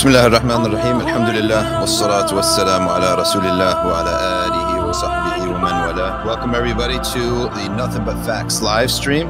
[0.00, 1.04] Bismillahirrahmanirrahim.
[1.04, 1.84] Alhamdulillah.
[1.84, 6.24] Wassalatu wassalamu ala rasulillah wa ala alihi wa sahbihi wa man wala.
[6.24, 9.28] Welcome everybody to the Nothing But Facts live stream.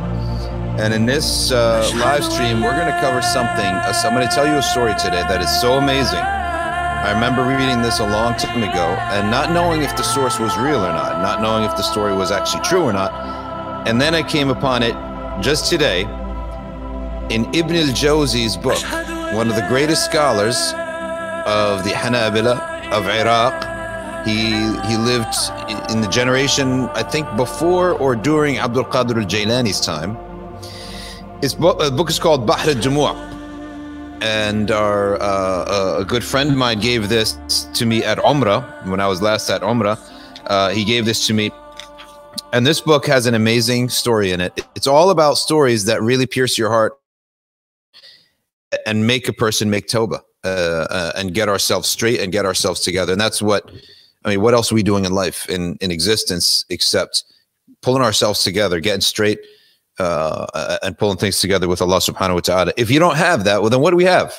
[0.78, 3.66] And in this uh, live stream, we're going to cover something.
[3.82, 6.22] Uh, so I'm going to tell you a story today that is so amazing.
[6.22, 10.54] I remember reading this a long time ago and not knowing if the source was
[10.54, 13.10] real or not, not knowing if the story was actually true or not.
[13.90, 14.94] And then I came upon it
[15.42, 16.06] just today
[17.26, 18.78] in Ibn al Jawzi's book
[19.32, 20.72] one of the greatest scholars
[21.46, 23.54] of the Hanabila of Iraq.
[24.26, 24.50] He
[24.88, 25.34] he lived
[25.90, 30.18] in the generation I think before or during Abdul Qadir al-Jailani's time.
[31.40, 33.28] His book, uh, book is called Bahr al-Jumu'ah.
[34.20, 37.38] And our uh, a good friend of mine gave this
[37.74, 39.98] to me at Umrah when I was last at Umrah.
[40.46, 41.50] Uh, he gave this to me.
[42.52, 44.66] And this book has an amazing story in it.
[44.74, 46.99] It's all about stories that really pierce your heart
[48.86, 50.48] and make a person make Toba uh,
[50.90, 53.12] uh, and get ourselves straight and get ourselves together.
[53.12, 53.70] And that's what,
[54.24, 57.24] I mean, what else are we doing in life, in, in existence, except
[57.82, 59.40] pulling ourselves together, getting straight
[59.98, 62.72] uh, and pulling things together with Allah subhanahu wa ta'ala.
[62.76, 64.34] If you don't have that, well, then what do we have?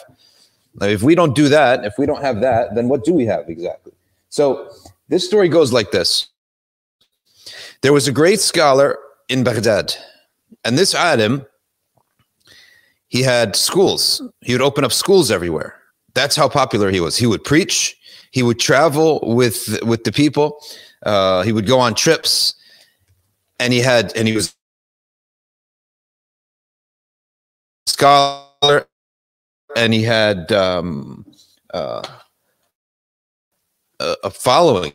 [0.81, 3.49] If we don't do that, if we don't have that, then what do we have
[3.49, 3.91] exactly?
[4.29, 4.69] So
[5.09, 6.27] this story goes like this.
[7.81, 9.93] There was a great scholar in Baghdad,
[10.63, 11.45] and this alim,
[13.11, 14.21] he had schools.
[14.39, 15.75] He would open up schools everywhere.
[16.13, 17.17] That's how popular he was.
[17.17, 17.97] He would preach.
[18.31, 20.63] He would travel with with the people.
[21.05, 22.55] Uh, he would go on trips,
[23.59, 24.55] and he had and he was
[27.85, 28.87] scholar,
[29.75, 31.25] and he had um,
[31.73, 32.07] uh,
[33.99, 34.93] a, following.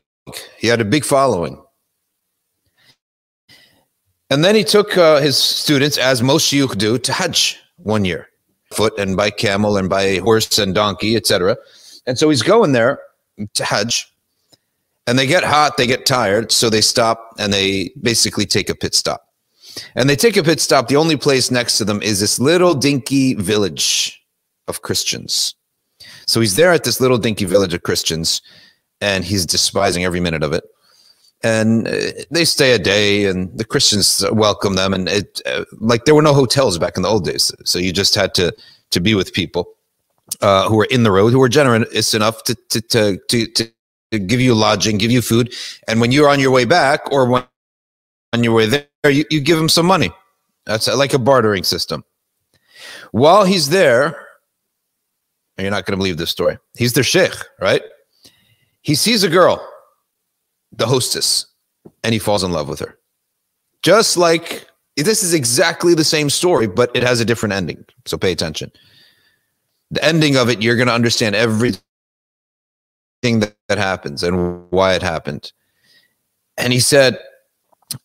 [0.56, 1.62] He had a big following.
[4.30, 8.28] And then he took uh, his students, as most shuyukh do, to Hajj one year,
[8.72, 11.56] foot and by camel and by horse and donkey, etc.
[12.06, 13.00] And so he's going there
[13.54, 14.12] to Hajj,
[15.06, 18.74] and they get hot, they get tired, so they stop and they basically take a
[18.74, 19.28] pit stop.
[19.94, 20.88] And they take a pit stop.
[20.88, 24.22] The only place next to them is this little dinky village
[24.68, 25.54] of Christians.
[26.26, 28.40] So he's there at this little dinky village of Christians,
[29.00, 30.64] and he's despising every minute of it
[31.42, 31.92] and uh,
[32.30, 34.94] they stay a day and the christians welcome them.
[34.94, 37.52] And it uh, like there were no hotels back in the old days.
[37.64, 38.54] So you just had to
[38.90, 39.68] to be with people
[40.40, 43.46] uh, who were in the road who were generous enough to to to to,
[44.12, 45.52] to give you lodging give you food.
[45.88, 47.44] And when you're on your way back or when
[48.32, 50.10] on your way there you, you give them some money.
[50.64, 52.04] That's like a bartering system.
[53.12, 54.22] While he's there
[55.58, 57.82] you're not going to believe this story he's their sheikh right?
[58.82, 59.66] He sees a girl
[60.76, 61.46] the hostess
[62.04, 62.98] and he falls in love with her.
[63.82, 64.66] Just like
[64.96, 67.84] this is exactly the same story, but it has a different ending.
[68.06, 68.72] So pay attention.
[69.90, 71.80] The ending of it, you're going to understand everything
[73.22, 75.52] that, happens and why it happened.
[76.56, 77.18] And he said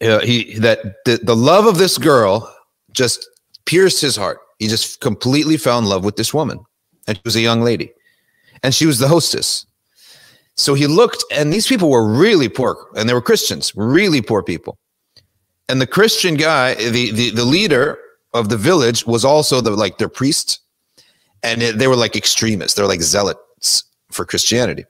[0.02, 2.52] uh, he that the, the love of this girl
[2.92, 3.30] just
[3.66, 4.40] pierced his heart.
[4.58, 6.60] He just completely fell in love with this woman.
[7.08, 7.92] And she was a young lady.
[8.64, 9.66] And she was the hostess.
[10.62, 14.44] So he looked, and these people were really poor, and they were Christians, really poor
[14.44, 14.78] people.
[15.68, 17.98] And the Christian guy, the the, the leader
[18.36, 20.60] of the village, was also the like their priest,
[21.42, 22.76] and it, they were like extremists.
[22.76, 24.86] They're like zealots for Christianity.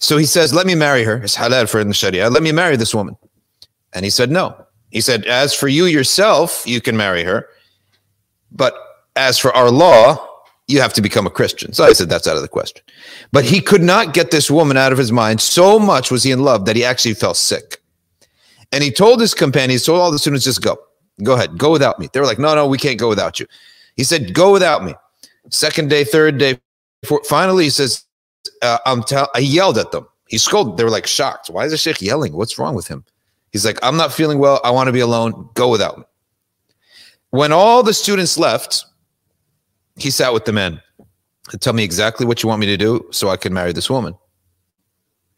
[0.00, 1.16] So he says, "Let me marry her.
[1.16, 2.28] It's halal for in the Sharia.
[2.28, 3.16] Let me marry this woman."
[3.94, 7.48] And he said, "No." He said, "As for you yourself, you can marry her,
[8.52, 8.74] but
[9.16, 10.33] as for our law."
[10.66, 11.72] You have to become a Christian.
[11.72, 12.82] So I said, that's out of the question.
[13.32, 15.40] But he could not get this woman out of his mind.
[15.40, 17.82] So much was he in love that he actually fell sick.
[18.72, 20.78] And he told his companions, told all the students, just go,
[21.22, 22.08] go ahead, go without me.
[22.12, 23.46] They were like, no, no, we can't go without you.
[23.96, 24.94] He said, go without me.
[25.50, 26.58] Second day, third day,
[27.04, 28.04] four, finally, he says,
[28.62, 30.08] uh, I'm tell, he yelled at them.
[30.28, 30.78] He scolded.
[30.78, 31.50] They were like shocked.
[31.50, 32.32] Why is the sheikh yelling?
[32.32, 33.04] What's wrong with him?
[33.52, 34.60] He's like, I'm not feeling well.
[34.64, 35.50] I want to be alone.
[35.54, 36.04] Go without me.
[37.30, 38.84] When all the students left,
[39.96, 40.80] he sat with the men.
[41.60, 44.14] Tell me exactly what you want me to do so I can marry this woman.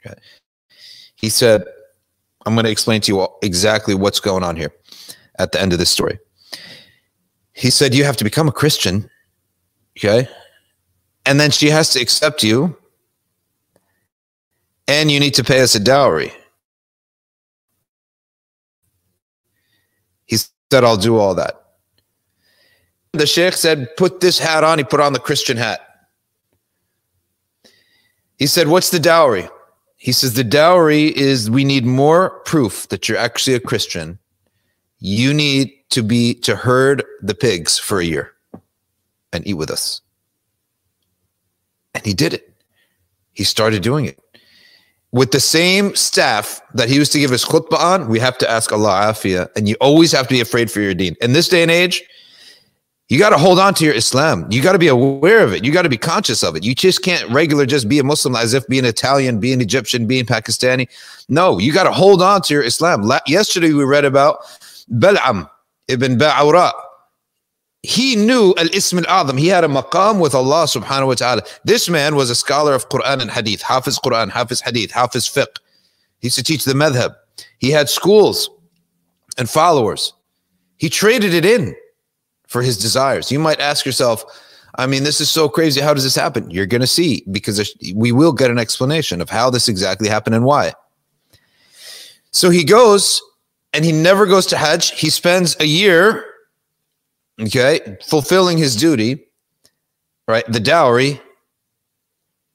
[0.04, 0.18] Okay.
[1.16, 1.64] He said,
[2.44, 4.72] I'm going to explain to you exactly what's going on here
[5.38, 6.18] at the end of this story.
[7.52, 9.10] He said, You have to become a Christian.
[9.98, 10.28] Okay.
[11.24, 12.76] And then she has to accept you.
[14.86, 16.32] And you need to pay us a dowry.
[20.26, 21.65] He said, I'll do all that
[23.18, 24.78] the sheikh said, Put this hat on.
[24.78, 25.80] He put on the Christian hat.
[28.38, 29.48] He said, What's the dowry?
[29.96, 34.18] He says, The dowry is we need more proof that you're actually a Christian.
[34.98, 38.32] You need to be to herd the pigs for a year
[39.32, 40.00] and eat with us.
[41.94, 42.52] And he did it.
[43.32, 44.18] He started doing it.
[45.12, 48.50] With the same staff that he used to give his khutbah on, we have to
[48.50, 49.48] ask Allah afia.
[49.56, 51.16] And you always have to be afraid for your deen.
[51.20, 52.02] In this day and age,
[53.08, 54.46] you got to hold on to your Islam.
[54.50, 55.64] You got to be aware of it.
[55.64, 56.64] You got to be conscious of it.
[56.64, 60.24] You just can't regular just be a Muslim as if being Italian, being Egyptian, being
[60.24, 60.88] Pakistani.
[61.28, 63.02] No, you got to hold on to your Islam.
[63.02, 64.38] La- yesterday we read about
[64.88, 65.48] Bal'am
[65.86, 66.72] ibn Ba'ura.
[67.82, 69.38] He knew al-Ism al-Azam.
[69.38, 71.42] He had a maqam with Allah subhanahu wa ta'ala.
[71.64, 75.58] This man was a scholar of Quran and Hadith, Hafiz Quran, Hafiz Hadith, Hafiz Fiqh.
[76.18, 77.14] He used to teach the madhab.
[77.58, 78.50] He had schools
[79.38, 80.12] and followers.
[80.78, 81.76] He traded it in
[82.46, 83.30] for his desires.
[83.30, 84.24] You might ask yourself,
[84.76, 85.80] I mean, this is so crazy.
[85.80, 86.50] How does this happen?
[86.50, 90.34] You're going to see because we will get an explanation of how this exactly happened
[90.36, 90.74] and why.
[92.30, 93.22] So he goes
[93.72, 94.98] and he never goes to Hajj.
[94.98, 96.24] He spends a year,
[97.40, 99.26] okay, fulfilling his duty,
[100.28, 100.44] right?
[100.46, 101.20] The dowry.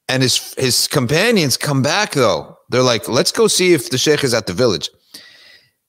[0.08, 2.58] And his his companions come back though.
[2.70, 4.90] They're like, let's go see if the sheikh is at the village.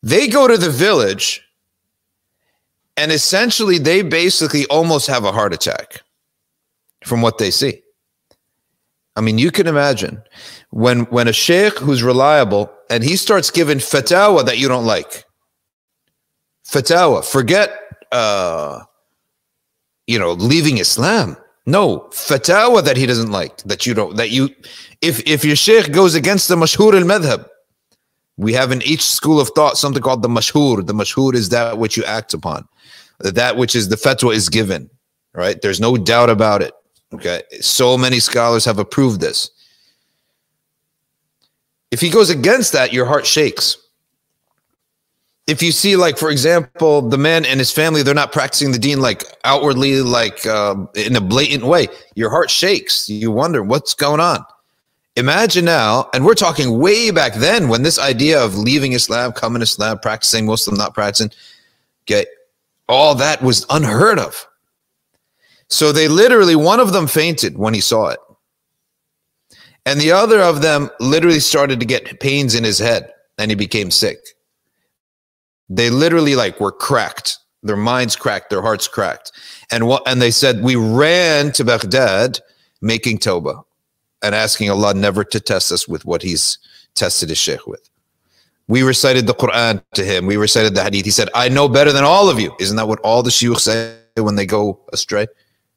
[0.02, 1.42] They go to the village
[2.96, 6.02] and essentially, they basically almost have a heart attack
[7.04, 7.82] from what they see.
[9.16, 10.22] I mean, you can imagine
[10.70, 15.24] when when a sheikh who's reliable and he starts giving fatwa that you don't like.
[16.66, 17.70] Fatwa, forget
[18.10, 18.80] uh
[20.06, 21.36] you know, leaving Islam.
[21.64, 24.48] No, fatwa that he doesn't like, that you don't that you
[25.00, 27.46] if if your sheikh goes against the mashhur al-madhab,
[28.38, 30.86] we have in each school of thought something called the mashhur.
[30.86, 32.66] The mashhur is that which you act upon
[33.22, 34.90] that which is the fatwa is given,
[35.34, 35.60] right?
[35.60, 36.72] There's no doubt about it.
[37.14, 37.42] Okay.
[37.60, 39.50] So many scholars have approved this.
[41.90, 43.76] If he goes against that, your heart shakes.
[45.46, 48.78] If you see, like, for example, the man and his family, they're not practicing the
[48.78, 53.10] deen like outwardly, like uh, in a blatant way, your heart shakes.
[53.10, 54.44] You wonder what's going on.
[55.16, 59.60] Imagine now, and we're talking way back then when this idea of leaving Islam, coming
[59.60, 61.30] to Islam, practicing Muslim, not practicing,
[62.04, 62.24] okay,
[62.92, 64.46] all that was unheard of.
[65.68, 68.20] So they literally, one of them fainted when he saw it.
[69.86, 73.54] And the other of them literally started to get pains in his head and he
[73.54, 74.18] became sick.
[75.68, 77.38] They literally like were cracked.
[77.62, 79.32] Their minds cracked, their hearts cracked.
[79.70, 82.40] And what and they said, We ran to Baghdad
[82.80, 83.62] making Toba
[84.22, 86.58] and asking Allah never to test us with what he's
[86.94, 87.88] tested his sheikh with.
[88.72, 90.24] We recited the Quran to him.
[90.24, 91.04] We recited the hadith.
[91.04, 92.56] He said, I know better than all of you.
[92.58, 95.26] Isn't that what all the shuyukh say when they go astray?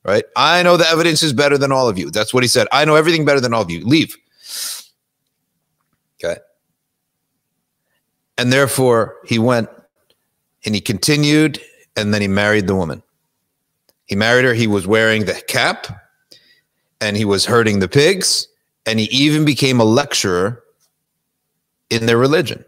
[0.06, 0.24] Right?
[0.38, 2.09] I know the evidence is better than all of you.
[2.09, 2.69] That's what he said.
[2.71, 3.86] I know everything better than all of you.
[3.86, 4.15] Leave.
[6.24, 6.39] Okay.
[8.38, 9.68] And therefore, he went
[10.63, 11.59] and he continued
[11.98, 13.03] and then he married the woman.
[14.06, 14.53] He married her.
[14.53, 15.88] He was wearing the cap
[17.01, 18.48] and he was herding the pigs
[18.86, 20.63] and he even became a lecturer
[21.89, 22.63] in their religion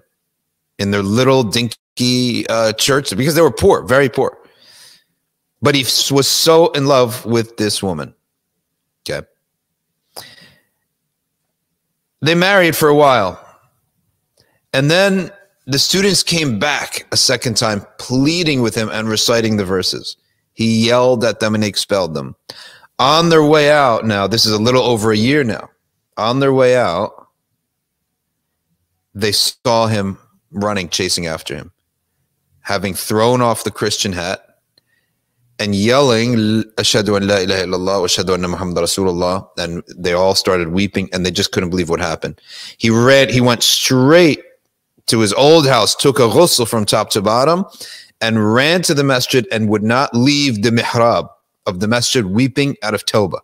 [0.80, 4.38] in their little dinky uh, church because they were poor, very poor.
[5.62, 5.84] But he
[6.14, 8.14] was so in love with this woman.
[9.10, 9.26] Okay.
[12.22, 13.44] They married for a while.
[14.74, 15.32] And then
[15.66, 20.18] the students came back a second time, pleading with him and reciting the verses.
[20.54, 22.36] He yelled at them and expelled them.
[23.00, 25.70] On their way out, now, this is a little over a year now.
[26.18, 27.28] On their way out,
[29.14, 30.18] they saw him
[30.52, 31.72] running, chasing after him,
[32.62, 34.44] having thrown off the Christian hat
[35.60, 39.48] and yelling, Ashadu an la ilaha illallah, Ashadu anna Muhammad Rasulullah.
[39.58, 42.40] And they all started weeping and they just couldn't believe what happened.
[42.78, 44.42] He read, he went straight
[45.08, 47.66] to his old house, took a ghusl from top to bottom,
[48.22, 51.30] and ran to the masjid and would not leave the mihrab
[51.66, 53.40] of the masjid weeping out of tawbah.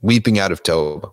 [0.00, 1.12] Weeping out of tawbah.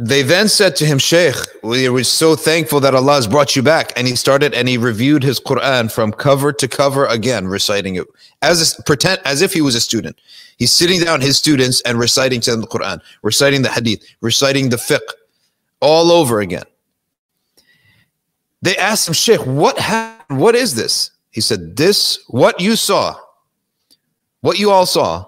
[0.00, 3.64] They then said to him, Sheikh, we were so thankful that Allah has brought you
[3.64, 3.92] back.
[3.96, 8.06] And he started and he reviewed his Quran from cover to cover again, reciting it
[8.40, 10.16] as a, pretend as if he was a student.
[10.56, 14.68] He's sitting down his students and reciting to them the Quran, reciting the Hadith, reciting
[14.68, 15.00] the fiqh,
[15.80, 16.64] all over again.
[18.62, 20.38] They asked him, Sheikh, what happened?
[20.38, 21.10] What is this?
[21.32, 23.16] He said, This, what you saw,
[24.42, 25.24] what you all saw,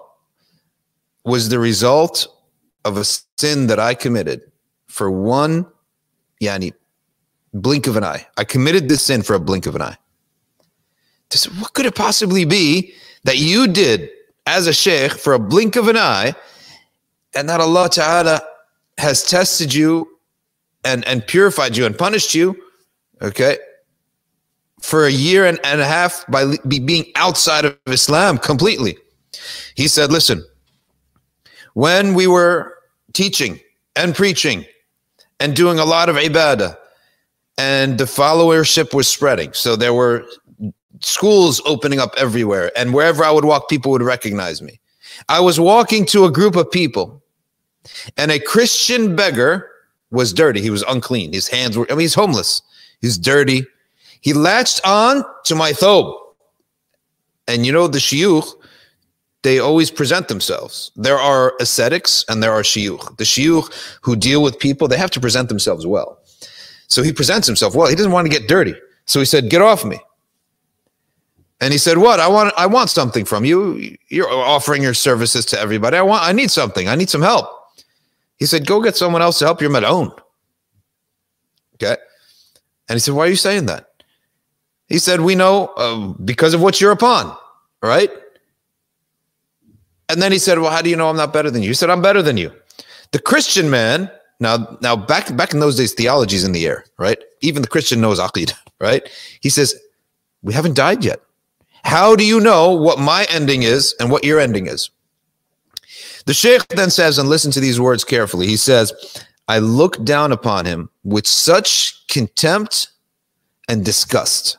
[1.25, 2.25] was the result
[2.85, 4.43] of a sin that I committed
[4.91, 5.65] for one
[6.41, 6.73] yani
[7.53, 8.27] blink of an eye.
[8.37, 9.97] I committed this sin for a blink of an eye.
[11.29, 12.93] This, what could it possibly be
[13.23, 14.09] that you did
[14.45, 16.35] as a sheikh for a blink of an eye
[17.33, 18.41] and that Allah Ta'ala
[18.97, 20.07] has tested you
[20.83, 22.57] and, and purified you and punished you,
[23.21, 23.57] okay,
[24.81, 28.97] for a year and, and a half by be being outside of Islam completely.
[29.75, 30.43] He said, Listen,
[31.73, 32.77] when we were
[33.13, 33.59] teaching
[33.95, 34.65] and preaching
[35.41, 36.77] and doing a lot of ibadah,
[37.57, 39.51] and the followership was spreading.
[39.53, 40.23] So there were
[41.01, 44.79] schools opening up everywhere, and wherever I would walk, people would recognize me.
[45.27, 47.23] I was walking to a group of people,
[48.17, 49.67] and a Christian beggar
[50.11, 50.61] was dirty.
[50.61, 51.33] He was unclean.
[51.33, 52.61] His hands were, I mean, he's homeless.
[53.01, 53.65] He's dirty.
[54.21, 56.15] He latched on to my thobe.
[57.47, 58.47] And you know, the shuyukh,
[59.43, 60.91] they always present themselves.
[60.95, 63.17] There are ascetics and there are shuyukh.
[63.17, 66.19] The shuyukh who deal with people, they have to present themselves well.
[66.87, 67.87] So he presents himself well.
[67.87, 68.75] He doesn't want to get dirty.
[69.05, 69.99] So he said, Get off me.
[71.61, 72.19] And he said, "What?
[72.19, 73.95] I want I want something from you.
[74.09, 75.95] You're offering your services to everybody.
[75.95, 76.87] I want I need something.
[76.87, 77.47] I need some help."
[78.37, 80.11] He said, "Go get someone else to help your mal'oon."
[81.75, 81.97] Okay?
[82.89, 83.85] And he said, "Why are you saying that?"
[84.87, 87.37] He said, "We know uh, because of what you're upon,
[87.83, 88.09] right?"
[90.11, 91.73] And then he said, "Well, how do you know I'm not better than you?" He
[91.73, 92.51] said, "I'm better than you."
[93.11, 97.19] The Christian man, now now back back in those days theology's in the air, right?
[97.41, 99.07] Even the Christian knows aqid, right?
[99.41, 99.75] He says,
[100.41, 101.21] "We haven't died yet."
[101.83, 104.89] How do you know what my ending is and what your ending is?
[106.25, 108.47] The Sheikh then says, and listen to these words carefully.
[108.47, 108.93] He says,
[109.47, 112.89] I look down upon him with such contempt
[113.67, 114.57] and disgust.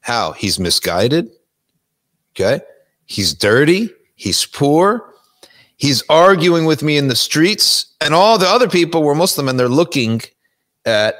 [0.00, 0.32] How?
[0.32, 1.30] He's misguided.
[2.34, 2.64] Okay.
[3.06, 3.90] He's dirty.
[4.22, 5.14] He's poor.
[5.76, 7.86] He's arguing with me in the streets.
[8.00, 10.20] And all the other people were Muslim and they're looking
[10.84, 11.16] at,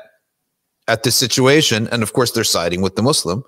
[0.87, 1.89] at this situation.
[1.91, 3.43] And of course, they're siding with the Muslim.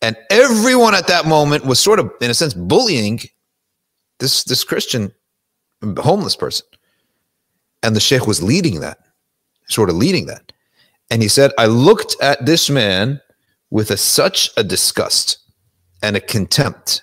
[0.00, 3.20] And everyone at that moment was sort of, in a sense, bullying
[4.20, 5.12] this, this Christian
[5.98, 6.66] homeless person.
[7.82, 9.00] And the Sheikh was leading that,
[9.68, 10.50] sort of leading that.
[11.10, 13.20] And he said, I looked at this man
[13.68, 15.40] with a, such a disgust
[16.02, 17.02] and a contempt.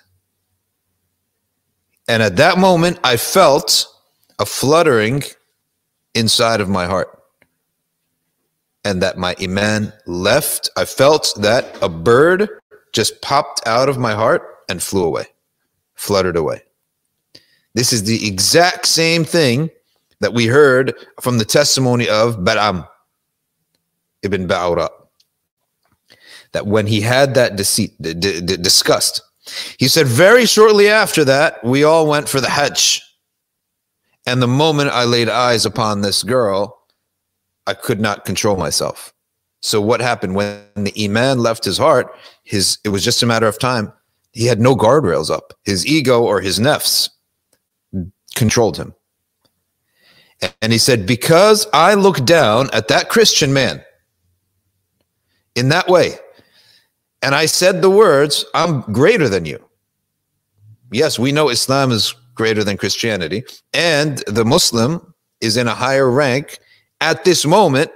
[2.08, 3.86] And at that moment, I felt
[4.38, 5.22] a fluttering
[6.14, 7.08] inside of my heart.
[8.84, 10.70] And that my Iman left.
[10.76, 12.48] I felt that a bird
[12.92, 15.26] just popped out of my heart and flew away,
[15.94, 16.62] fluttered away.
[17.74, 19.70] This is the exact same thing
[20.20, 22.86] that we heard from the testimony of Balaam
[24.22, 24.88] ibn Ba'ura.
[26.52, 29.20] That when he had that deceit, d- d- disgust,
[29.78, 33.02] he said, very shortly after that, we all went for the Hajj.
[34.26, 36.82] And the moment I laid eyes upon this girl,
[37.66, 39.12] I could not control myself.
[39.62, 42.14] So what happened when the iman left his heart?
[42.42, 43.92] His it was just a matter of time.
[44.32, 45.54] He had no guardrails up.
[45.64, 47.08] His ego or his nefs
[48.34, 48.94] controlled him.
[50.60, 53.82] And he said, Because I looked down at that Christian man
[55.54, 56.18] in that way,
[57.26, 59.58] and I said the words, I'm greater than you.
[60.90, 66.10] Yes, we know Islam is greater than Christianity, and the Muslim is in a higher
[66.10, 66.58] rank
[67.02, 67.90] at this moment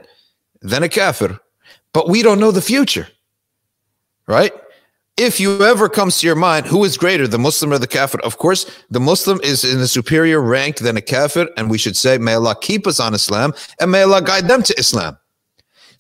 [0.61, 1.41] than a kafir
[1.93, 3.09] but we don't know the future,
[4.27, 4.53] right?
[5.17, 8.21] If you ever comes to your mind, who is greater, the Muslim or the Kafir?
[8.21, 11.97] Of course, the Muslim is in a superior rank than a Kafir, and we should
[11.97, 15.19] say, may Allah keep us on Islam and may Allah guide them to Islam.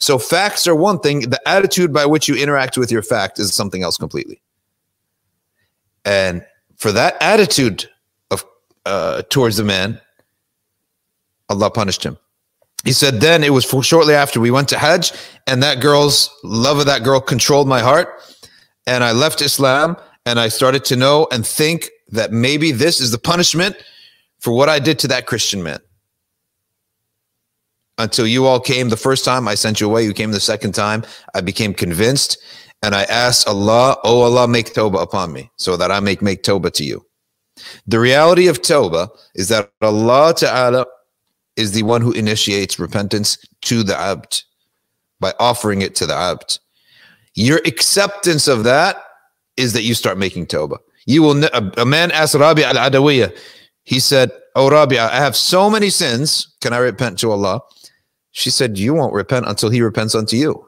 [0.00, 3.54] So, facts are one thing, the attitude by which you interact with your fact is
[3.54, 4.40] something else completely.
[6.04, 6.44] And
[6.76, 7.88] for that attitude
[8.30, 8.44] of
[8.86, 10.00] uh, towards the man,
[11.50, 12.16] Allah punished him.
[12.84, 15.12] He said, then it was shortly after we went to Hajj,
[15.46, 18.08] and that girl's love of that girl controlled my heart.
[18.86, 23.10] And I left Islam and I started to know and think that maybe this is
[23.10, 23.76] the punishment
[24.38, 25.80] for what I did to that Christian man.
[28.00, 30.04] Until you all came the first time, I sent you away.
[30.04, 31.04] You came the second time.
[31.34, 32.38] I became convinced
[32.82, 36.42] and I asked Allah, Oh Allah, make Tawbah upon me so that I make make
[36.42, 37.04] Tawbah to you.
[37.86, 40.86] The reality of Tawbah is that Allah Ta'ala
[41.56, 44.44] is the one who initiates repentance to the abd
[45.20, 46.58] by offering it to the abd.
[47.34, 48.96] Your acceptance of that
[49.58, 50.78] is that you start making tawbah.
[51.04, 51.44] You will.
[51.52, 53.36] A, man asked Rabi al Adawiyah.
[53.84, 56.56] He said, "Oh Rabi, I have so many sins.
[56.62, 57.60] Can I repent to Allah?"
[58.32, 60.66] She said, "You won't repent until He repents unto you."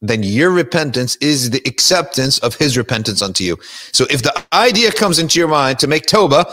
[0.00, 3.56] Then your repentance is the acceptance of His repentance unto you.
[3.92, 6.46] So if the idea comes into your mind to make Toba,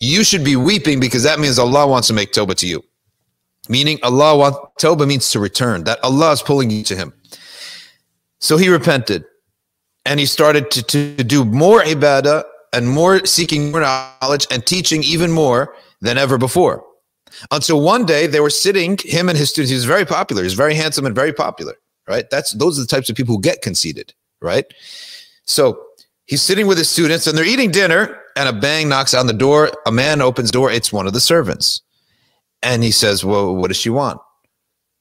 [0.00, 2.82] you should be weeping because that means Allah wants to make Toba to you.
[3.68, 7.12] Meaning Allah want Toba means to return, that Allah is pulling you to him.
[8.40, 9.24] So he repented
[10.06, 15.02] and he started to, to do more ibadah and more seeking more knowledge and teaching
[15.02, 16.84] even more than ever before.
[17.50, 20.54] Until one day they were sitting, him and his students, he was very popular, he's
[20.54, 21.74] very handsome and very popular,
[22.06, 22.28] right?
[22.30, 24.66] That's those are the types of people who get conceited, right?
[25.44, 25.82] So
[26.26, 29.32] he's sitting with his students and they're eating dinner and a bang knocks on the
[29.32, 29.70] door.
[29.86, 30.70] A man opens door.
[30.70, 31.82] It's one of the servants.
[32.62, 34.20] And he says, Well, what does she want?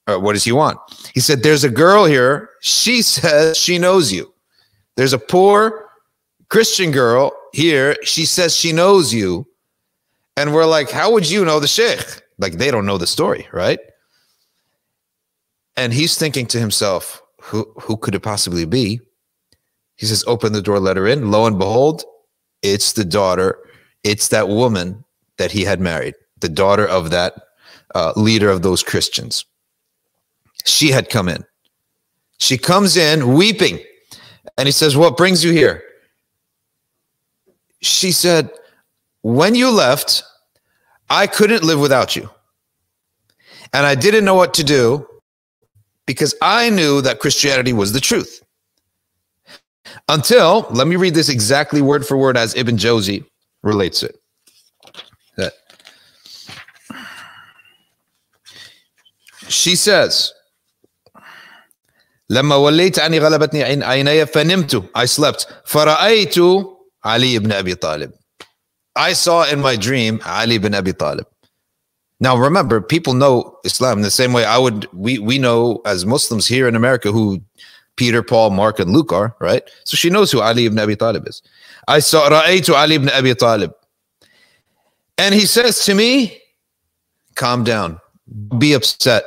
[0.08, 0.80] Or what does he want?
[1.14, 2.50] He said, There's a girl here.
[2.62, 4.34] She says she knows you.
[4.96, 5.90] There's a poor
[6.50, 7.96] Christian girl here.
[8.04, 9.47] She says she knows you.
[10.38, 12.22] And we're like, How would you know the Sheikh?
[12.38, 13.79] Like, they don't know the story, right?
[15.75, 19.01] And he's thinking to himself, Who, who could it possibly be?
[19.96, 21.32] He says, Open the door, let her in.
[21.32, 22.06] Lo and behold,
[22.62, 23.58] it's the daughter,
[24.03, 25.03] it's that woman
[25.38, 27.34] that he had married, the daughter of that
[27.96, 29.44] uh, leader of those Christians.
[30.65, 31.44] She had come in.
[32.38, 33.79] She comes in weeping.
[34.58, 35.84] And he says, What brings you here?
[37.82, 38.51] She said,
[39.22, 40.24] when you left,
[41.10, 42.30] I couldn't live without you.
[43.74, 45.08] And I didn't know what to do
[46.06, 48.44] because I knew that Christianity was the truth.
[50.10, 53.26] Until, let me read this exactly word for word as Ibn Jawzi
[53.62, 54.18] relates it.
[55.36, 55.54] That
[59.48, 60.34] she says,
[62.30, 66.36] لما وليت عني غلبتني عيني فنمت I slept فرأيت
[67.06, 68.12] علي بن أبي طالب
[68.98, 71.27] I saw in my dream Ali ibn Abi Talib.
[72.20, 76.48] Now remember, people know Islam the same way I would we we know as Muslims
[76.48, 77.42] here in America who
[77.96, 79.63] Peter, Paul, Mark, and Luke are, right?
[79.84, 81.42] So she knows who Ali ibn Abi Talib is.
[81.88, 83.74] I saw Ra'aytu Ali ibn Abi Talib.
[85.18, 86.39] And he says to me,
[87.36, 88.00] calm down,
[88.60, 89.24] be upset,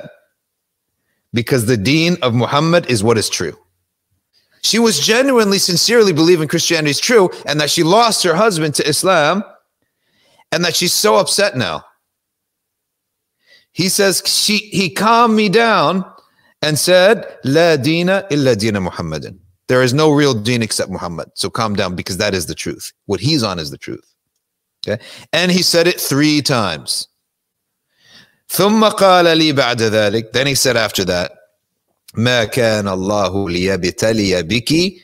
[1.32, 3.56] because the deen of Muhammad is what is true.
[4.62, 8.88] She was genuinely, sincerely believing Christianity is true and that she lost her husband to
[8.88, 9.42] Islam
[10.51, 11.83] and that she's so upset now.
[13.71, 16.05] He says she he calmed me down
[16.61, 19.37] and said, La dina illa dina Muhammadin.
[19.67, 21.29] There is no real deen except Muhammad.
[21.35, 22.93] So calm down because that is the truth.
[23.05, 24.13] What he's on is the truth.
[24.87, 25.03] Okay.
[25.33, 27.07] And he said it three times.
[28.47, 31.31] ثم قال لي بعد ذلك then he said after that
[32.13, 35.01] ما كان الله ليبتلي بك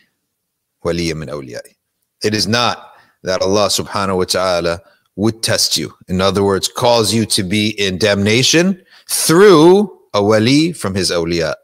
[0.86, 1.76] ولي من أوليائي
[2.24, 4.82] it is not that Allah subhanahu wa ta'ala
[5.17, 5.93] would test you.
[6.09, 11.55] In other words, cause you to be in damnation through a wali from his awliya.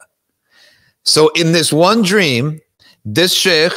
[1.05, 2.61] So in this one dream,
[3.05, 3.73] this sheikh,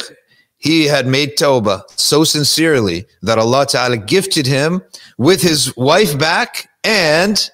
[0.58, 4.82] he had made tawbah so sincerely that Allah Ta'ala gifted him
[5.18, 7.50] with his wife back and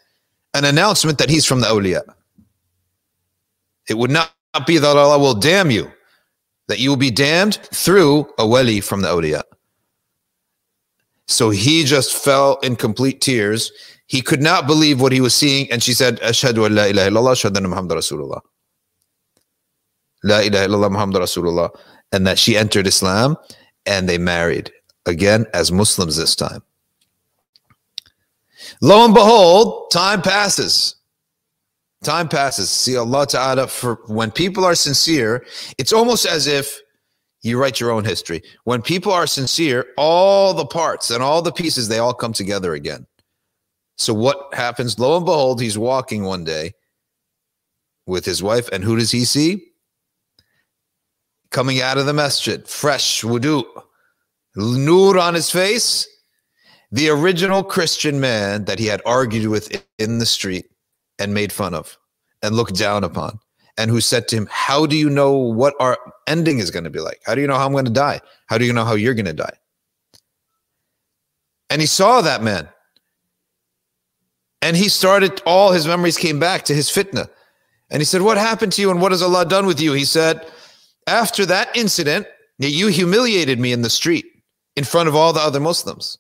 [0.55, 2.03] an announcement that he's from the awliya.
[3.89, 4.33] It would not
[4.67, 5.91] be that Allah will damn you,
[6.69, 9.43] that you will be damned through a wali from the awliya.
[11.29, 13.73] So he just fell in complete tears.
[14.07, 15.71] He could not believe what he was seeing.
[15.71, 18.41] And she said, Ashhadu an la ilaha illallah, ashhadu anna Muhammad Rasulullah.
[20.25, 21.71] La ilaha illallah Muhammad Rasulullah.
[22.13, 23.37] And that she entered Islam
[23.87, 24.71] and they married
[25.07, 26.63] again as Muslims this time.
[28.81, 30.97] Lo and behold, time passes.
[32.03, 32.69] Time passes.
[32.69, 35.47] See, Allah Ta'ala, for when people are sincere,
[35.79, 36.82] it's almost as if
[37.43, 38.43] you write your own history.
[38.65, 42.75] When people are sincere, all the parts and all the pieces, they all come together
[42.75, 43.07] again.
[43.99, 44.99] So what happens?
[44.99, 46.73] Lo and behold, he's walking one day
[48.07, 49.65] with his wife, and who does he see?
[51.51, 53.65] Coming out of the masjid, fresh wudu,
[54.57, 56.09] nur on his face,
[56.91, 60.67] the original Christian man that he had argued with in the street
[61.19, 61.97] and made fun of
[62.43, 63.39] and looked down upon
[63.77, 65.99] and who said to him, How do you know what our
[66.33, 67.21] ending is going to be like?
[67.27, 68.21] How do you know how I'm going to die?
[68.47, 69.57] How do you know how you're going to die?
[71.71, 72.69] And he saw that man.
[74.63, 77.29] And he started, all his memories came back to his fitna.
[77.91, 79.93] And he said, What happened to you and what has Allah done with you?
[79.93, 80.47] He said,
[81.07, 82.27] After that incident,
[82.59, 84.25] you humiliated me in the street
[84.77, 86.17] in front of all the other Muslims.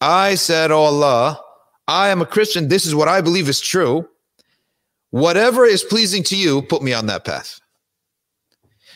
[0.00, 1.40] I said, Oh Allah,
[1.88, 2.68] I am a Christian.
[2.68, 4.08] This is what I believe is true.
[5.10, 7.60] Whatever is pleasing to you, put me on that path.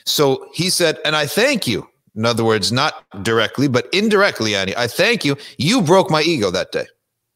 [0.05, 1.87] So he said, and I thank you.
[2.17, 5.37] In other words, not directly, but indirectly, Annie, I thank you.
[5.59, 6.87] You broke my ego that day.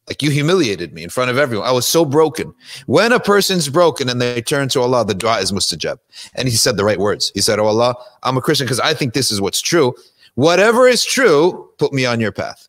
[0.07, 1.67] Like you humiliated me in front of everyone.
[1.67, 2.53] I was so broken.
[2.85, 5.97] When a person's broken and they turn to Allah, the dua is mustajab.
[6.35, 7.31] And he said the right words.
[7.33, 9.95] He said, Oh Allah, I'm a Christian because I think this is what's true.
[10.35, 12.67] Whatever is true, put me on your path.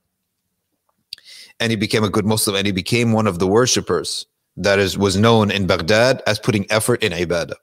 [1.61, 4.97] And he became a good Muslim and he became one of the worshippers that is
[4.97, 7.57] was known in Baghdad as putting effort in ibadah.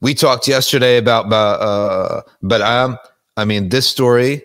[0.00, 2.98] We talked yesterday about uh, Bal'am.
[3.36, 4.42] I mean, this story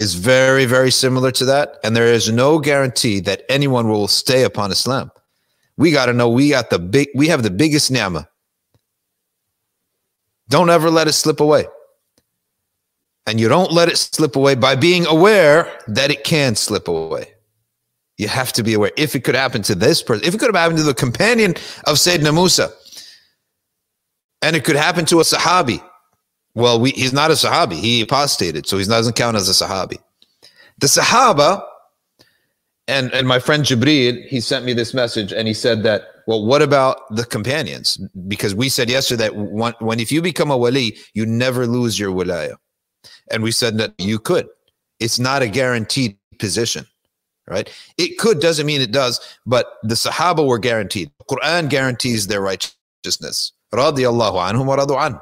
[0.00, 4.44] is very, very similar to that, and there is no guarantee that anyone will stay
[4.44, 5.10] upon Islam.
[5.76, 8.28] We got to know we got the big, we have the biggest ni'mah.
[10.48, 11.66] Don't ever let it slip away.
[13.26, 17.32] and you don't let it slip away by being aware that it can slip away.
[18.18, 18.92] You have to be aware.
[18.96, 21.52] If it could happen to this person, if it could have happened to the companion
[21.86, 22.70] of Sayyidina Musa,
[24.46, 25.82] and it could happen to a Sahabi,
[26.54, 27.72] well, we, he's not a Sahabi.
[27.72, 29.98] He apostated, so he doesn't count as a Sahabi.
[30.78, 31.66] The Sahaba,
[32.86, 36.46] and, and my friend Jibreel, he sent me this message and he said that, well,
[36.46, 37.96] what about the companions?
[38.28, 41.98] Because we said yesterday that when, when if you become a wali, you never lose
[41.98, 42.54] your wilaya.
[43.32, 44.46] And we said that you could.
[45.00, 46.86] It's not a guaranteed position,
[47.48, 47.68] right?
[47.98, 51.10] It could doesn't mean it does, but the Sahaba were guaranteed.
[51.28, 53.50] Quran guarantees their righteousness.
[53.72, 55.20] Radiallahu anhum wa an.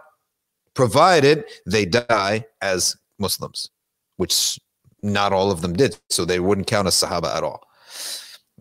[0.75, 3.71] Provided they die as Muslims,
[4.17, 4.59] which
[5.03, 5.97] not all of them did.
[6.11, 7.63] So they wouldn't count as Sahaba at all.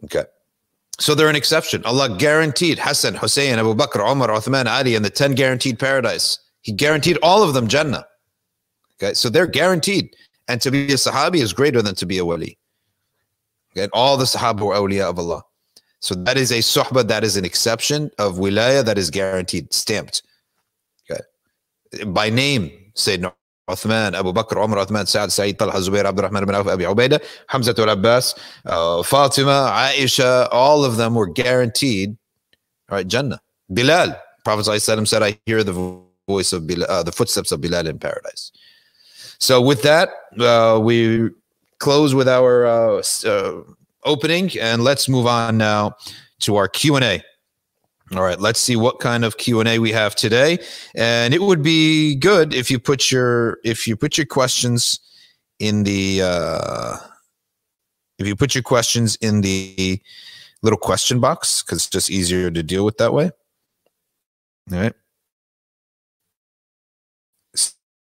[0.04, 0.26] Okay.
[1.00, 1.84] So they're an exception.
[1.86, 6.38] Allah guaranteed Hassan, Hussein, Abu Bakr, Umar, Uthman, Ali, and the 10 guaranteed paradise.
[6.62, 8.06] He guaranteed all of them Jannah.
[8.98, 10.16] Okay, so they're guaranteed.
[10.48, 12.58] And to be a Sahabi is greater than to be a wali.
[13.72, 15.44] Okay, and all the Sahaba were awliya of Allah.
[16.04, 20.22] So that is a suhbah, that is an exception of wilaya that is guaranteed, stamped.
[21.10, 21.24] Okay.
[22.08, 23.32] By name, Sayyidina
[23.70, 27.74] Uthman, Abu Bakr, Umar, Uthman, Sa'ad, Sa'id, Talha, Zubair, Abdurrahman ibn Auf, Abi Ubaidah, Hamza
[27.78, 28.36] al Abbas,
[28.66, 32.18] uh, Fatima, Aisha, all of them were guaranteed,
[32.90, 33.40] all right, Jannah.
[33.74, 34.14] Bilal,
[34.44, 37.98] Prophet ﷺ said, I hear the voice of Bilal, uh, the footsteps of Bilal in
[37.98, 38.52] paradise.
[39.40, 41.30] So with that, uh, we
[41.80, 43.62] close with our uh, uh,
[44.06, 45.96] opening, and let's move on now
[46.42, 47.24] to our Q and A.
[48.16, 50.60] All right, let's see what kind of Q and A we have today,
[50.96, 55.00] and it would be good if you put your if you put your questions
[55.60, 56.98] in the uh,
[58.20, 60.00] if you put your questions in the
[60.62, 63.32] little question box because it's just easier to deal with that way.
[64.72, 64.94] All right.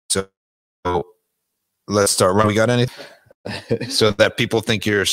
[0.09, 0.27] So
[1.87, 2.35] let's start.
[2.35, 2.87] Ron, we got any?
[3.89, 5.05] so that people think you're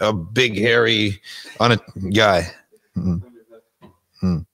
[0.00, 1.20] a big, hairy,
[1.60, 1.76] on a
[2.10, 2.50] guy.
[2.96, 3.22] Mm.
[4.22, 4.46] Mm.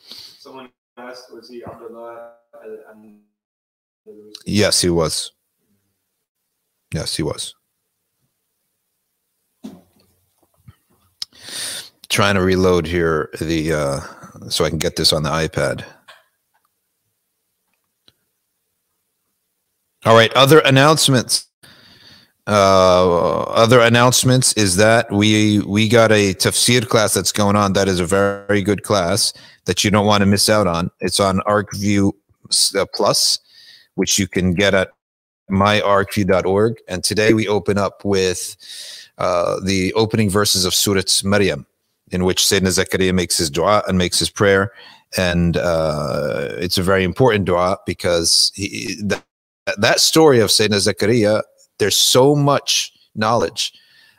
[0.00, 2.32] Someone asked, was he Abdullah?
[4.44, 5.32] Yes, he was.
[6.92, 7.54] Yes, he was.
[12.08, 14.00] Trying to reload here the uh,
[14.48, 15.84] so I can get this on the iPad.
[20.04, 21.48] All right, other announcements.
[22.48, 27.72] Uh, other announcements is that we we got a tafsir class that's going on.
[27.72, 29.32] That is a very good class
[29.64, 30.90] that you don't want to miss out on.
[31.00, 32.12] It's on ArkView
[32.76, 33.40] uh, Plus,
[33.96, 34.90] which you can get at
[35.50, 36.76] myarkview.org.
[36.88, 38.56] And today we open up with
[39.18, 41.66] uh, the opening verses of Surah Maryam,
[42.10, 44.72] in which Sayyidina Zakaria makes his dua and makes his prayer.
[45.16, 49.24] And uh, it's a very important dua because he, that,
[49.78, 51.42] that story of Sayyidina Zakaria
[51.78, 53.72] there's so much knowledge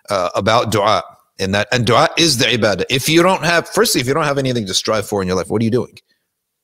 [0.09, 1.03] uh, about dua
[1.39, 2.85] in that, and dua is the ibadah.
[2.89, 5.37] If you don't have, firstly, if you don't have anything to strive for in your
[5.37, 5.97] life, what are you doing?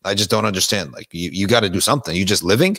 [0.06, 0.92] I just don't understand.
[0.92, 2.16] Like you, you got to do something.
[2.16, 2.78] You just living.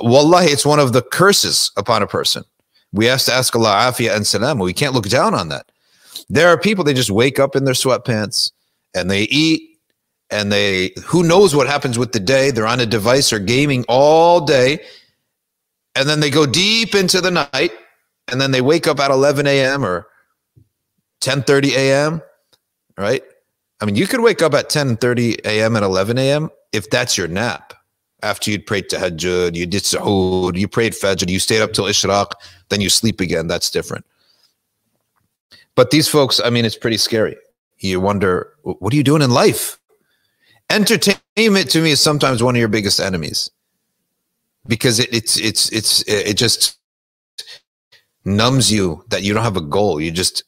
[0.00, 2.44] Wallahi, it's one of the curses upon a person.
[2.92, 4.58] We have to ask Allah afiyah and salam.
[4.58, 5.70] We can't look down on that.
[6.28, 8.52] There are people they just wake up in their sweatpants
[8.94, 9.78] and they eat
[10.30, 12.50] and they who knows what happens with the day.
[12.50, 14.80] They're on a device or gaming all day
[15.96, 17.72] and then they go deep into the night
[18.28, 20.06] and then they wake up at 11 a.m or
[21.22, 22.22] 10:30 a.m
[22.98, 23.22] right?
[23.80, 27.28] I mean you could wake up at 10:30 a.m and 11 a.m if that's your
[27.28, 27.72] nap.
[28.22, 32.32] After you'd prayed tahajjud you did suhoor you prayed fajr you stayed up till ishraq
[32.68, 33.46] then you sleep again.
[33.46, 34.04] That's different.
[35.74, 37.36] But these folks i mean it's pretty scary.
[37.78, 39.78] You wonder what are you doing in life?
[40.68, 43.50] Entertainment to me is sometimes one of your biggest enemies
[44.68, 46.78] because it, it's it's it's it just
[48.24, 50.00] numbs you that you don't have a goal.
[50.00, 50.42] You're just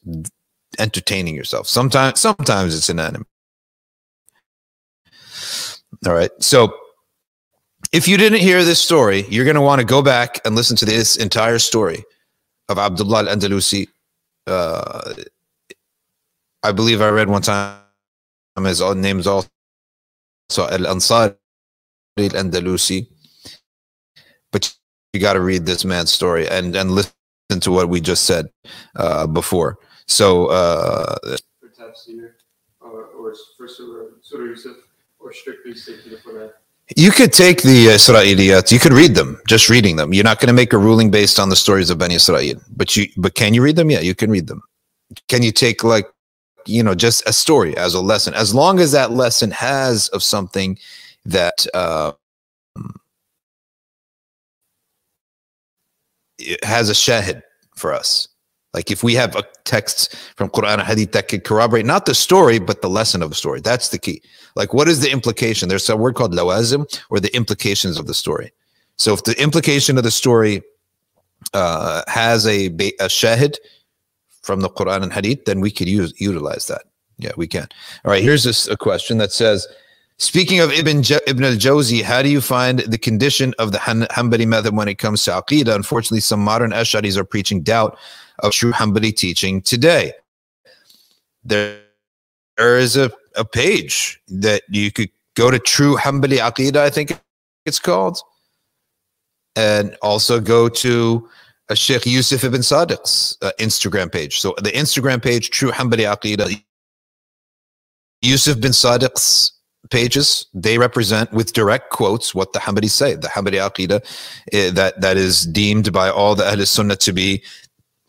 [0.77, 1.67] entertaining yourself.
[1.67, 3.25] Sometimes sometimes it's an enemy.
[6.05, 6.31] All right.
[6.39, 6.75] So
[7.91, 10.77] if you didn't hear this story, you're going to want to go back and listen
[10.77, 12.03] to this entire story
[12.69, 13.87] of Abdullah al-Andalusi.
[14.45, 15.13] Uh,
[16.63, 17.77] I believe I read one time
[18.63, 19.47] his name is also
[20.57, 21.35] Al-Ansari
[22.17, 23.18] al-Andalusi but
[25.13, 27.13] you got to read this man's story and and listen
[27.59, 28.49] to what we just said
[28.95, 29.79] uh, before.
[30.07, 31.15] So, uh,
[31.59, 32.31] for tafsir
[32.81, 34.77] or, or for Surah, Surah Yusuf,
[35.19, 36.51] or strictly stick to.
[36.95, 40.11] You could take the Israeliyat, you could read them, just reading them.
[40.11, 42.95] You're not going to make a ruling based on the stories of Bani Israel, but
[42.97, 43.91] you, but can you read them?
[43.91, 44.63] Yeah, you can read them.
[45.27, 46.07] Can you take like,
[46.65, 50.23] you know, just a story as a lesson, as long as that lesson has of
[50.23, 50.79] something
[51.25, 52.13] that, uh,
[56.63, 57.41] has a shahid
[57.75, 58.27] for us.
[58.73, 62.13] Like if we have a text from Quran and Hadith that could corroborate not the
[62.13, 63.61] story, but the lesson of the story.
[63.61, 64.21] That's the key.
[64.55, 65.69] Like what is the implication?
[65.69, 68.51] There's a word called lawazim or the implications of the story.
[68.97, 70.61] So if the implication of the story
[71.53, 73.55] uh, has a, a shahid
[74.41, 76.83] from the Quran and Hadith, then we could use utilize that.
[77.17, 77.67] Yeah, we can.
[78.05, 79.67] All right, here's this, a question that says,
[80.21, 84.45] Speaking of Ibn, Ibn al-Jawzi, how do you find the condition of the Han- Hanbali
[84.45, 85.73] method when it comes to Aqidah?
[85.73, 87.97] Unfortunately, some modern Ash'aris are preaching doubt
[88.39, 90.11] of true Hanbali teaching today.
[91.45, 91.79] There,
[92.57, 97.17] there is a, a page that you could go to True Hanbali Aqidah, I think
[97.65, 98.19] it's called,
[99.55, 101.29] and also go to
[101.69, 104.41] a Sheikh Yusuf ibn Sadiq's uh, Instagram page.
[104.41, 106.61] So the Instagram page, True Hanbali Aqidah,
[108.21, 109.53] Yusuf bin Sadiq's
[109.89, 113.15] pages they represent with direct quotes what the Hanbali say.
[113.15, 117.43] The Hanbali Aqidah uh, that that is deemed by all the Ahl Sunnah to be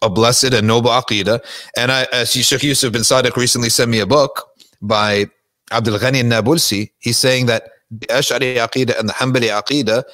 [0.02, 1.40] a blessed and noble Aqidah.
[1.76, 4.48] And I as Sheikh Yusuf bin Sadiq recently sent me a book
[4.82, 5.26] by
[5.72, 10.04] Abdul Ghani Nabulsi he's saying that the Ash'ari Aqidah and the Hanbali Aqidah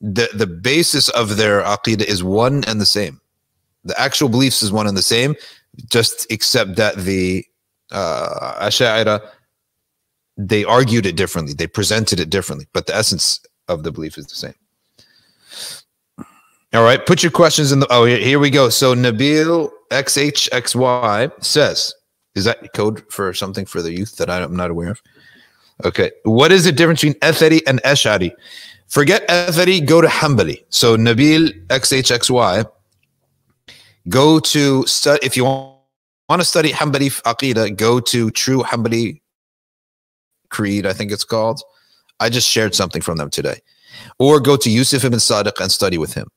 [0.00, 3.20] the, the basis of their Aqidah is one and the same.
[3.84, 5.36] The actual beliefs is one and the same
[5.88, 7.44] just except that the
[7.90, 9.20] uh, Ash'ari
[10.48, 14.26] they argued it differently, they presented it differently, but the essence of the belief is
[14.26, 14.54] the same.
[16.74, 17.86] All right, put your questions in the.
[17.90, 18.70] Oh, here, here we go.
[18.70, 21.92] So Nabil XHXY says,
[22.34, 25.02] "Is that code for something for the youth that I'm not aware of?"
[25.84, 28.32] Okay, what is the difference between Athari and Ash'ari?
[28.88, 30.64] Forget Athari, go to Hanbali.
[30.70, 32.64] So Nabil XHXY,
[34.08, 39.21] go to study if you want, to study Hanbali Aqidah, go to True Hanbali
[40.52, 41.60] Creed, I think it's called.
[42.20, 43.58] I just shared something from them today.
[44.18, 46.28] Or go to Yusuf ibn Sadiq and study with him.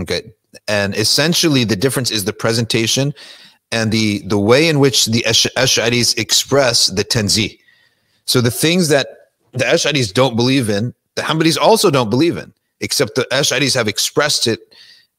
[0.00, 0.32] Okay.
[0.66, 3.14] And essentially, the difference is the presentation
[3.70, 7.58] and the, the way in which the Ash'aris express the tanzih.
[8.24, 9.06] So the things that
[9.52, 13.88] the Ash'aris don't believe in, the Hanbalis also don't believe in, except the Ash'aris have
[13.88, 14.60] expressed it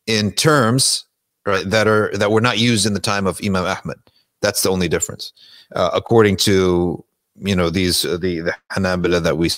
[0.08, 1.06] in terms
[1.46, 4.00] right, that are that were not used in the time of Imam Ahmad.
[4.42, 5.34] That's the only difference,
[5.76, 7.04] uh, according to
[7.40, 9.52] you know these uh, the the Hanabila that we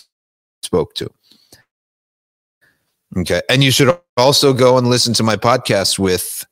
[0.63, 1.09] spoke to.
[3.17, 6.45] Okay, and you should also go and listen to my podcast with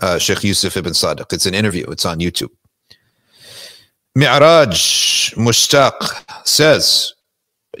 [0.00, 1.32] uh, Sheikh Yusuf ibn Sadiq.
[1.32, 1.84] It's an interview.
[1.90, 2.50] It's on YouTube.
[4.14, 7.12] Mi'raj Mushtaq says,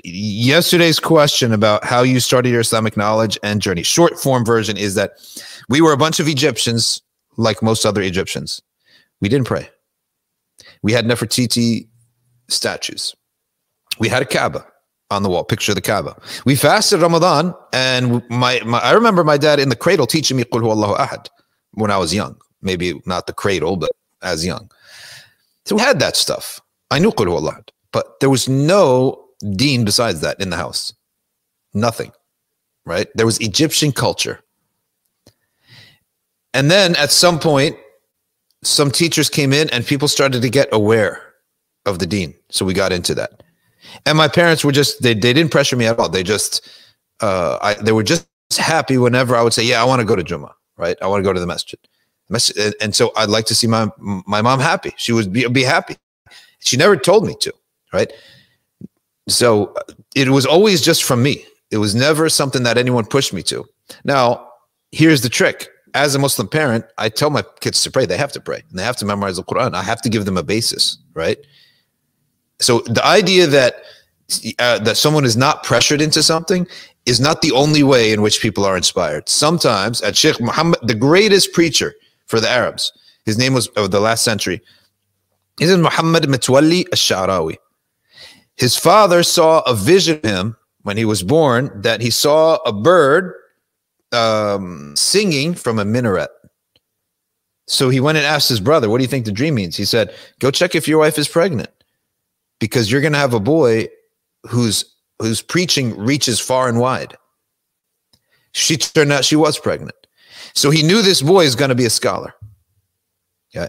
[0.04, 3.82] yesterday's question about how you started your Islamic knowledge and journey.
[3.82, 5.12] Short form version is that
[5.70, 7.00] we were a bunch of Egyptians,
[7.38, 8.60] like most other Egyptians.
[9.22, 9.70] We didn't pray.
[10.82, 11.88] We had Nefertiti
[12.48, 13.14] statues.
[13.98, 14.66] We had a Kaaba
[15.10, 16.16] on the wall, picture of the Kaaba.
[16.44, 20.44] We fasted Ramadan, and my, my I remember my dad in the cradle teaching me
[20.44, 21.28] Qul Allahu Ahad
[21.72, 22.36] when I was young.
[22.62, 23.90] Maybe not the cradle, but
[24.22, 24.70] as young.
[25.64, 26.60] So we had that stuff.
[26.90, 30.92] I knew Qul Ahad, but there was no deen besides that in the house.
[31.74, 32.12] Nothing,
[32.84, 33.08] right?
[33.14, 34.40] There was Egyptian culture.
[36.54, 37.76] And then at some point,
[38.64, 41.22] some teachers came in and people started to get aware
[41.86, 42.34] of the deen.
[42.50, 43.42] So we got into that.
[44.04, 46.08] And my parents were just they they didn't pressure me at all.
[46.08, 46.68] They just
[47.20, 48.26] uh I they were just
[48.58, 50.96] happy whenever I would say, "Yeah, I want to go to Juma, right?
[51.00, 51.78] I want to go to the masjid."
[52.80, 54.92] And so I'd like to see my my mom happy.
[54.96, 55.96] She would be be happy.
[56.58, 57.52] She never told me to,
[57.92, 58.12] right?
[59.28, 59.82] So uh,
[60.14, 61.44] it was always just from me.
[61.70, 63.64] It was never something that anyone pushed me to.
[64.04, 64.48] Now,
[64.92, 65.68] here's the trick.
[65.94, 68.06] As a Muslim parent, I tell my kids to pray.
[68.06, 69.74] They have to pray and they have to memorize the Quran.
[69.74, 71.38] I have to give them a basis, right?
[72.60, 73.82] So the idea that
[74.58, 76.66] uh, that someone is not pressured into something
[77.04, 79.28] is not the only way in which people are inspired.
[79.28, 81.94] Sometimes, at Sheikh Muhammad, the greatest preacher
[82.26, 82.92] for the Arabs,
[83.24, 84.60] his name was of the last century,
[85.60, 87.56] is Muhammad Mitwalli al-Sha'rawi.
[88.56, 92.72] His father saw a vision of him when he was born that he saw a
[92.72, 93.32] bird
[94.12, 96.30] um, singing from a minaret.
[97.68, 99.76] So he went and asked his brother, What do you think the dream means?
[99.76, 101.70] He said, Go check if your wife is pregnant
[102.58, 103.88] because you're going to have a boy
[104.48, 107.16] whose whose preaching reaches far and wide.
[108.52, 109.96] She turned out she was pregnant.
[110.54, 112.34] So he knew this boy is going to be a scholar.
[113.52, 113.68] Yeah.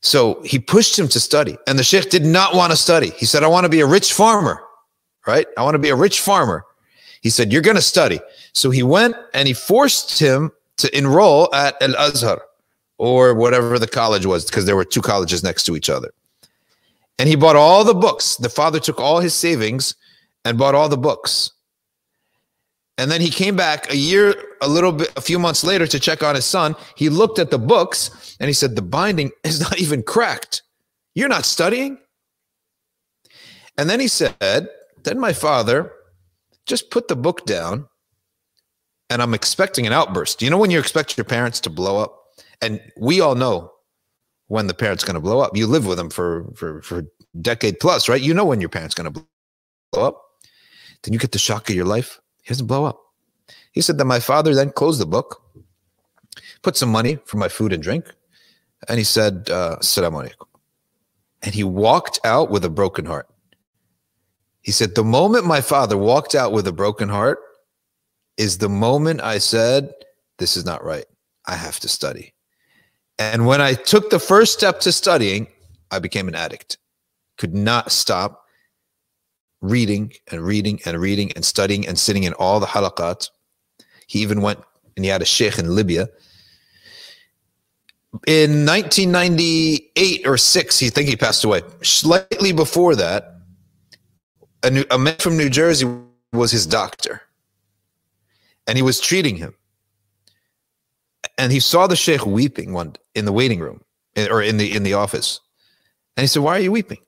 [0.00, 1.56] So he pushed him to study.
[1.66, 3.10] And the sheikh did not want to study.
[3.10, 4.60] He said, I want to be a rich farmer,
[5.26, 5.46] right?
[5.56, 6.64] I want to be a rich farmer.
[7.22, 8.20] He said, You're going to study.
[8.52, 12.42] So he went and he forced him to enroll at Al Azhar
[12.98, 16.12] or whatever the college was, because there were two colleges next to each other.
[17.18, 18.36] And he bought all the books.
[18.36, 19.94] The father took all his savings
[20.44, 21.52] and bought all the books.
[22.96, 25.98] And then he came back a year, a little bit, a few months later to
[25.98, 26.76] check on his son.
[26.96, 30.62] He looked at the books and he said, The binding is not even cracked.
[31.14, 31.98] You're not studying?
[33.76, 34.68] And then he said,
[35.02, 35.92] Then my father
[36.66, 37.88] just put the book down
[39.10, 40.40] and I'm expecting an outburst.
[40.42, 42.20] You know, when you expect your parents to blow up?
[42.62, 43.73] And we all know
[44.48, 45.56] when the parent's going to blow up.
[45.56, 47.04] You live with them for, for, for
[47.40, 48.20] decade plus, right?
[48.20, 49.24] You know when your parent's going to
[49.92, 50.22] blow up.
[51.02, 52.20] Then you get the shock of your life.
[52.42, 53.00] He doesn't blow up.
[53.72, 55.42] He said that my father then closed the book,
[56.62, 58.06] put some money for my food and drink,
[58.88, 60.46] and he said, uh, Assalamu alaikum.
[61.42, 63.28] And he walked out with a broken heart.
[64.62, 67.38] He said, The moment my father walked out with a broken heart
[68.38, 69.92] is the moment I said,
[70.38, 71.04] This is not right.
[71.46, 72.33] I have to study.
[73.18, 75.46] And when I took the first step to studying,
[75.90, 76.78] I became an addict.
[77.38, 78.44] Could not stop
[79.60, 83.30] reading and reading and reading and studying and sitting in all the halaqat.
[84.06, 84.60] He even went
[84.96, 86.08] and he had a sheikh in Libya.
[88.26, 91.62] In 1998 or six, he think he passed away.
[91.82, 93.34] Slightly before that,
[94.62, 95.86] a, new, a man from New Jersey
[96.32, 97.22] was his doctor,
[98.66, 99.54] and he was treating him.
[101.38, 103.82] And he saw the sheikh weeping one in the waiting room
[104.16, 105.40] or in the in the office,
[106.16, 107.00] and he said, "Why are you weeping?"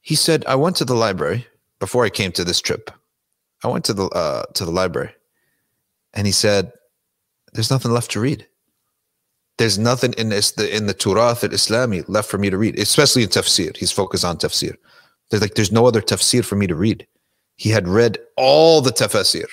[0.00, 1.46] He said, "I went to the library
[1.78, 2.90] before I came to this trip.
[3.64, 5.12] I went to the uh, to the library,
[6.14, 6.72] and he said,
[7.52, 8.46] "There's nothing left to read."
[9.58, 13.24] There's nothing in this the in the Turath al-Islami left for me to read, especially
[13.24, 13.76] in tafsir.
[13.76, 14.74] He's focused on tafsir.
[15.28, 17.06] There's like there's no other tafsir for me to read.
[17.56, 19.44] He had read all the tafsir,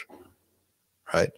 [1.13, 1.31] right?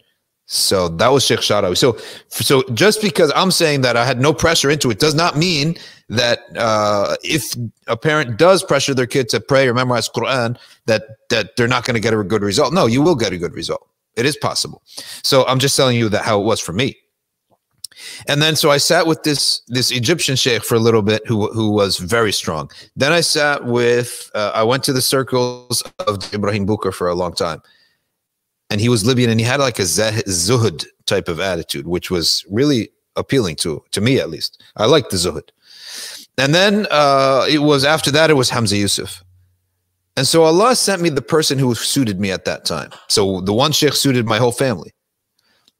[0.52, 1.78] So that was Sheikh Sharawi.
[1.78, 1.96] So,
[2.28, 5.76] so just because I'm saying that I had no pressure into it does not mean
[6.08, 7.54] that uh, if
[7.86, 11.84] a parent does pressure their kid to pray or memorize Quran, that that they're not
[11.84, 12.74] going to get a good result.
[12.74, 13.86] No, you will get a good result.
[14.16, 14.82] It is possible.
[15.22, 16.96] So I'm just telling you that how it was for me.
[18.26, 21.46] And then so I sat with this this Egyptian sheikh for a little bit who
[21.52, 22.72] who was very strong.
[22.96, 27.14] Then I sat with uh, I went to the circles of Ibrahim Buker for a
[27.14, 27.62] long time.
[28.70, 32.44] And he was Libyan and he had like a zuhud type of attitude which was
[32.48, 34.62] really appealing to to me at least.
[34.76, 35.50] I liked the zuhud.
[36.38, 39.22] And then uh, it was after that it was Hamza Yusuf.
[40.16, 42.90] And so Allah sent me the person who suited me at that time.
[43.08, 44.92] So the one sheikh suited my whole family.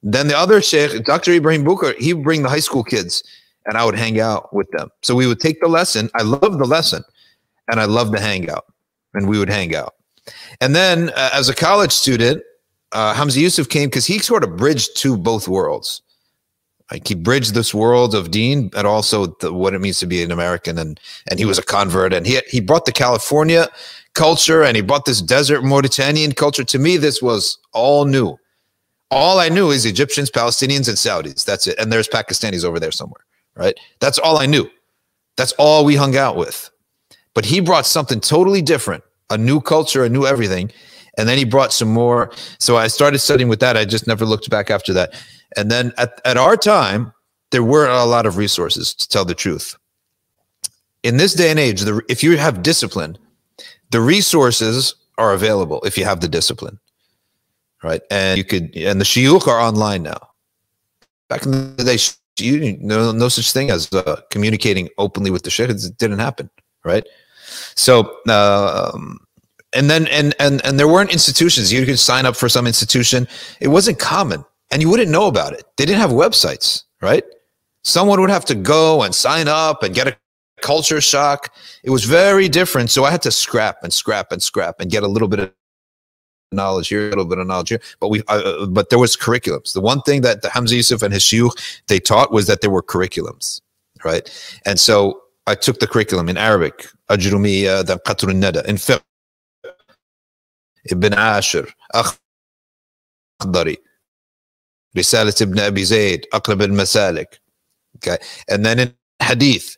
[0.03, 1.31] Then the other sheikh, Dr.
[1.33, 3.23] Ibrahim Buker, he would bring the high school kids
[3.65, 4.89] and I would hang out with them.
[5.01, 6.09] So we would take the lesson.
[6.15, 7.03] I loved the lesson
[7.69, 8.65] and I loved the hangout
[9.13, 9.95] and we would hang out.
[10.59, 12.43] And then uh, as a college student,
[12.93, 16.01] uh, Hamza Yusuf came because he sort of bridged to both worlds.
[16.91, 20.23] Like he bridged this world of deen, but also the, what it means to be
[20.23, 20.99] an American, and
[21.29, 23.69] and he was a convert, and he he brought the California
[24.13, 26.65] culture, and he brought this desert Mauritanian culture.
[26.65, 28.37] To me, this was all new
[29.11, 31.43] all I knew is Egyptians, Palestinians, and Saudis.
[31.43, 31.77] That's it.
[31.77, 33.25] And there's Pakistanis over there somewhere,
[33.55, 33.77] right?
[33.99, 34.69] That's all I knew.
[35.35, 36.71] That's all we hung out with.
[37.33, 40.71] But he brought something totally different, a new culture, a new everything.
[41.17, 42.31] And then he brought some more.
[42.59, 43.75] So I started studying with that.
[43.75, 45.21] I just never looked back after that.
[45.57, 47.13] And then at, at our time,
[47.51, 49.75] there weren't a lot of resources to tell the truth.
[51.03, 53.17] In this day and age, the, if you have discipline,
[53.89, 56.79] the resources are available if you have the discipline
[57.83, 58.01] right?
[58.09, 60.29] And you could, and the shuyukh are online now.
[61.29, 61.97] Back in the day,
[62.39, 65.69] you no no such thing as uh, communicating openly with the sheikh.
[65.69, 66.49] It didn't happen,
[66.83, 67.05] right?
[67.75, 69.19] So, um,
[69.73, 71.71] and then and and and there weren't institutions.
[71.71, 73.27] You could sign up for some institution.
[73.59, 75.63] It wasn't common, and you wouldn't know about it.
[75.77, 77.23] They didn't have websites, right?
[77.83, 80.17] Someone would have to go and sign up and get a
[80.61, 81.53] culture shock.
[81.83, 82.91] It was very different.
[82.91, 85.51] So I had to scrap and scrap and scrap and get a little bit of
[86.51, 87.81] knowledge here, a little bit of knowledge here.
[87.99, 89.73] But we, uh, uh, but there was curriculums.
[89.73, 92.69] The one thing that the Hamza Yusuf and his shuyukh, they taught was that there
[92.69, 93.61] were curriculums,
[94.03, 94.29] right?
[94.65, 99.01] And so I took the curriculum in Arabic, Ajrumiya, then Qatr al-Nada, in fiqh,
[100.89, 103.77] Ibn Ashir, Akhdari,
[104.95, 107.37] Risalat ibn Abi Zayd, Aqrab al-Masalik.
[107.97, 108.17] Okay.
[108.49, 109.77] And then in Hadith,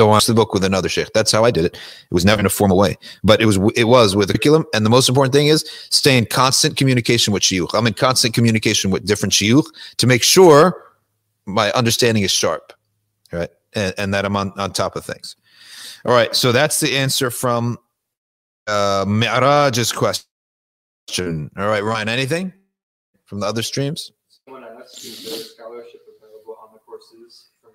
[0.00, 1.12] so watched the book with another sheikh.
[1.12, 1.74] That's how I did it.
[1.74, 4.64] It was never in a formal way, but it was it was with curriculum.
[4.72, 7.74] And the most important thing is stay in constant communication with shuyukh.
[7.74, 9.66] I'm in constant communication with different shuyukh
[9.98, 10.82] to make sure
[11.44, 12.72] my understanding is sharp,
[13.30, 15.36] right, and, and that I'm on on top of things.
[16.06, 17.76] All right, so that's the answer from
[18.70, 21.50] uh, Mi'raj's question.
[21.56, 22.52] All right, Ryan, anything
[23.24, 24.12] from the other streams?
[24.44, 27.72] Someone asked, is there scholarship available on the courses from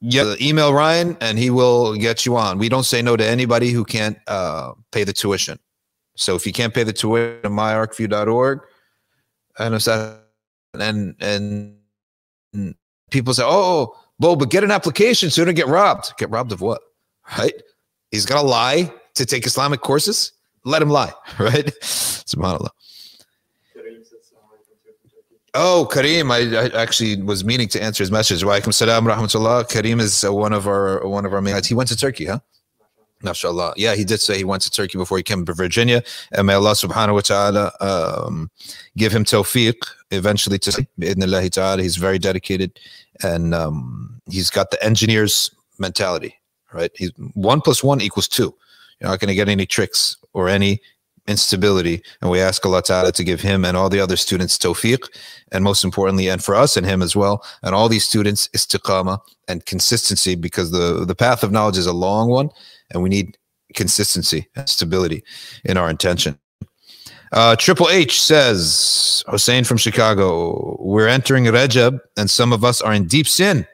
[0.00, 2.58] yeah, email Ryan and he will get you on.
[2.58, 5.58] We don't say no to anybody who can't uh, pay the tuition.
[6.16, 8.60] So if you can't pay the tuition, myarkview.org,
[9.58, 9.74] and
[10.74, 11.76] and
[12.52, 12.74] and
[13.10, 16.52] people say, "Oh, Bo, but get an application so you don't get robbed." Get robbed
[16.52, 16.82] of what?
[17.38, 17.54] Right?
[18.10, 20.32] He's got to lie to take Islamic courses.
[20.64, 21.12] Let him lie.
[21.38, 21.66] Right?
[21.82, 22.70] Subhanallah.
[25.56, 26.32] Oh, Kareem!
[26.32, 28.42] I, I, actually was meaning to answer his message.
[28.42, 29.70] Wa alaikum salam rahmatullah.
[29.70, 31.54] Kareem is uh, one of our one of our main.
[31.62, 32.40] He went to Turkey, huh?
[33.24, 33.74] MashaAllah.
[33.76, 36.02] Yeah, he did say he went to Turkey before he came to Virginia.
[36.32, 38.50] And may Allah subhanahu wa ta'ala um,
[38.96, 39.74] give him tawfiq
[40.10, 41.82] eventually to Ibn ta'ala.
[41.82, 42.78] He's very dedicated
[43.22, 46.36] and um, he's got the engineer's mentality,
[46.72, 46.90] right?
[46.94, 48.54] He's one plus one equals two.
[49.04, 50.80] You're not going to get any tricks or any
[51.28, 52.02] instability.
[52.22, 55.06] And we ask Allah Ta'ala to give him and all the other students tawfiq,
[55.52, 59.18] and most importantly, and for us and him as well, and all these students istiqama
[59.46, 62.48] and consistency because the, the path of knowledge is a long one
[62.92, 63.36] and we need
[63.74, 65.22] consistency and stability
[65.66, 66.38] in our intention.
[67.30, 72.94] Uh, Triple H says, Hussein from Chicago, we're entering Rajab and some of us are
[72.94, 73.66] in deep sin.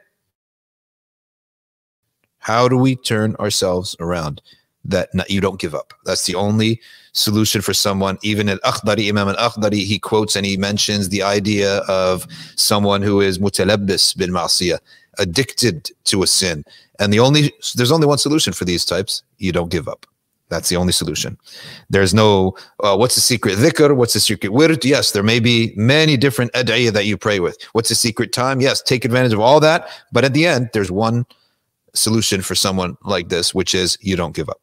[2.39, 4.41] How do we turn ourselves around?
[4.83, 5.93] That you don't give up.
[6.05, 6.81] That's the only
[7.13, 8.17] solution for someone.
[8.23, 12.25] Even at Akhdari, Imam al Akhdari, he quotes and he mentions the idea of
[12.55, 14.79] someone who is mutalabbis bin ma'siyah,
[15.19, 16.63] addicted to a sin.
[16.99, 19.23] And the only there's only one solution for these types.
[19.37, 20.05] You don't give up.
[20.49, 21.37] That's the only solution.
[21.89, 23.95] There's no uh, what's the secret dhikr?
[23.95, 24.83] What's the secret wird?
[24.83, 27.57] Yes, there may be many different ad'iyah that you pray with.
[27.71, 28.61] What's the secret time?
[28.61, 29.89] Yes, take advantage of all that.
[30.11, 31.25] But at the end, there's one
[31.93, 34.60] solution for someone like this, which is you don't give up.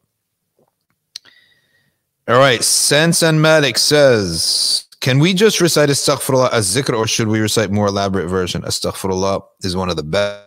[2.29, 7.27] All right, Sense and Malik says, can we just recite astaghfirullah as zikr or should
[7.27, 8.61] we recite more elaborate version?
[8.61, 10.45] Astaghfirullah is one of the best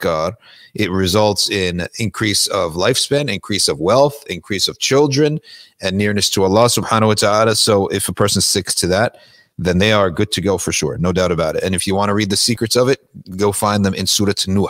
[0.00, 0.34] God,
[0.74, 5.38] it results in increase of lifespan, increase of wealth, increase of children,
[5.80, 7.54] and nearness to Allah subhanahu wa ta'ala.
[7.54, 9.18] So if a person sticks to that,
[9.58, 11.62] then they are good to go for sure, no doubt about it.
[11.62, 13.00] And if you want to read the secrets of it,
[13.36, 14.66] go find them in Surah Nuh.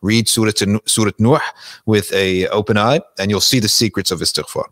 [0.00, 0.52] Read Surah
[0.86, 1.40] Surah Nuh
[1.86, 4.64] with a open eye, and you'll see the secrets of istighfar.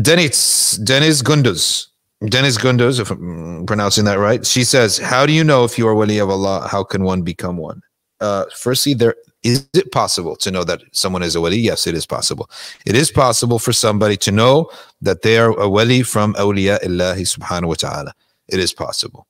[0.00, 1.88] Dennis Dennis Gunduz.
[2.26, 5.88] Dennis Gunduz, if I'm pronouncing that right, she says, How do you know if you
[5.88, 6.68] are wali of Allah?
[6.70, 7.82] How can one become one?
[8.22, 11.58] uh, firstly, there is it possible to know that someone is a wali?
[11.58, 12.48] Yes, it is possible.
[12.86, 14.70] It is possible for somebody to know
[15.00, 18.14] that they are a wali from awliya illahi subhanahu wa ta'ala.
[18.48, 19.26] It is possible.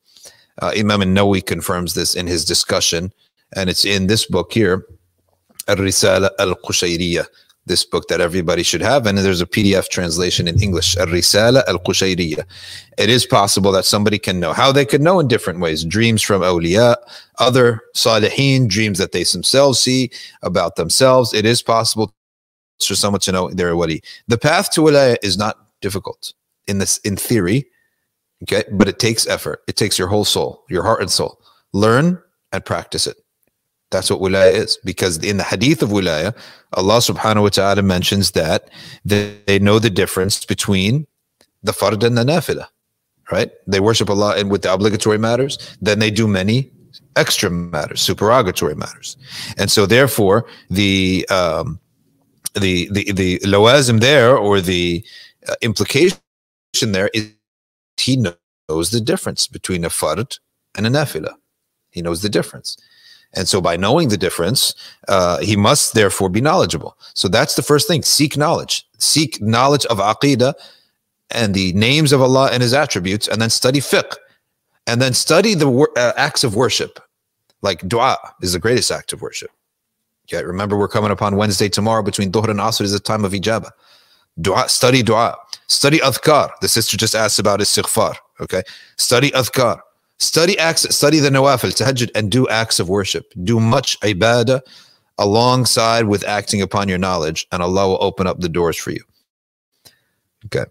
[0.61, 3.13] Uh, Imam Nawawi confirms this in his discussion,
[3.57, 4.85] and it's in this book here,
[5.69, 7.27] Al-Risala Al-Qushayriyah,
[7.67, 9.07] this book that everybody should have.
[9.07, 12.45] And there's a PDF translation in English, Al-Risala Al-Qushayriyah.
[12.99, 14.53] It is possible that somebody can know.
[14.53, 15.85] How they can know in different ways.
[15.85, 16.97] Dreams from awliya,
[17.39, 20.11] other salihin, dreams that they themselves see
[20.43, 21.33] about themselves.
[21.33, 22.13] It is possible
[22.85, 24.03] for someone to know they're wali.
[24.27, 26.33] The path to wilaya is not difficult
[26.67, 27.67] in this, in theory,
[28.43, 28.65] okay?
[28.73, 29.63] But it takes effort.
[29.69, 31.41] It takes your whole soul, your heart and soul.
[31.73, 32.21] Learn
[32.53, 33.22] and practice it.
[33.93, 34.79] That's what wilaya is.
[34.85, 36.35] Because in the hadith of wilaya,
[36.73, 38.71] Allah subhanahu wa ta'ala mentions that
[39.05, 41.07] they know the difference between
[41.63, 42.67] the fard and the nafila,
[43.31, 43.51] right?
[43.67, 46.71] They worship Allah and with the obligatory matters, then they do many
[47.17, 49.17] extra matters, supererogatory matters.
[49.59, 51.79] And so therefore the um,
[52.55, 55.05] the the the lawazim there or the
[55.49, 56.19] uh, implication
[56.81, 57.31] there is
[57.99, 60.39] he knows the difference between a fard
[60.75, 61.35] and a nafila.
[61.91, 62.77] He knows the difference.
[63.35, 64.75] And so, by knowing the difference,
[65.09, 66.97] uh, he must therefore be knowledgeable.
[67.15, 70.55] So, that's the first thing seek knowledge, seek knowledge of Aqidah
[71.31, 74.17] and the names of Allah and His attributes, and then study fiqh,
[74.87, 77.01] and then study the wor- uh, acts of worship.
[77.63, 79.51] Like dua is the greatest act of worship.
[80.29, 83.33] Okay, remember, we're coming upon Wednesday tomorrow between Dhuhr and Asr is the time of
[83.33, 83.71] ijabah.
[84.41, 85.37] Dua, study dua,
[85.69, 86.51] study adhkar.
[86.61, 88.17] The sister just asked about istighfar.
[88.41, 88.63] Okay,
[88.97, 89.81] study adhkar
[90.23, 93.33] Study acts, study the nawafil, tahajjud, and do acts of worship.
[93.43, 94.61] Do much ibadah
[95.19, 99.03] alongside with acting upon your knowledge, and Allah will open up the doors for you.
[100.45, 100.65] Okay.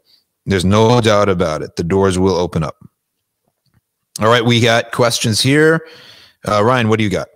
[0.46, 1.76] There's no doubt about it.
[1.76, 2.78] The doors will open up.
[4.22, 5.86] All right, we got questions here.
[6.48, 7.28] Uh, Ryan, what do you got?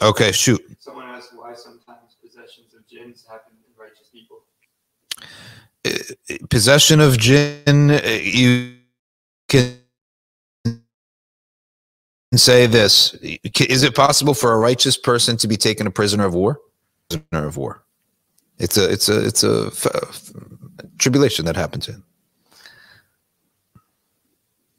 [0.00, 0.62] Okay, shoot.
[0.78, 4.44] Someone asked why sometimes possessions of jinns happen in righteous people.
[5.84, 8.76] Uh, possession of jinn, uh, you
[9.48, 9.77] can
[12.36, 16.34] say this Is it possible for a righteous person to be taken a prisoner of
[16.34, 16.60] war?
[17.08, 17.84] Prisoner of war.
[18.58, 20.32] It's a it's a it's a f-
[20.98, 22.02] tribulation that happens in.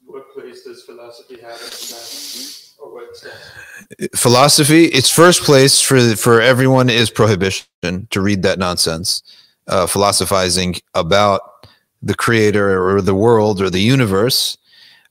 [0.06, 3.16] What place does philosophy have in that, or what
[4.14, 9.22] Philosophy, its first place for for everyone is prohibition to read that nonsense.
[9.66, 11.66] uh, philosophizing about
[12.02, 14.58] the creator or the world or the universe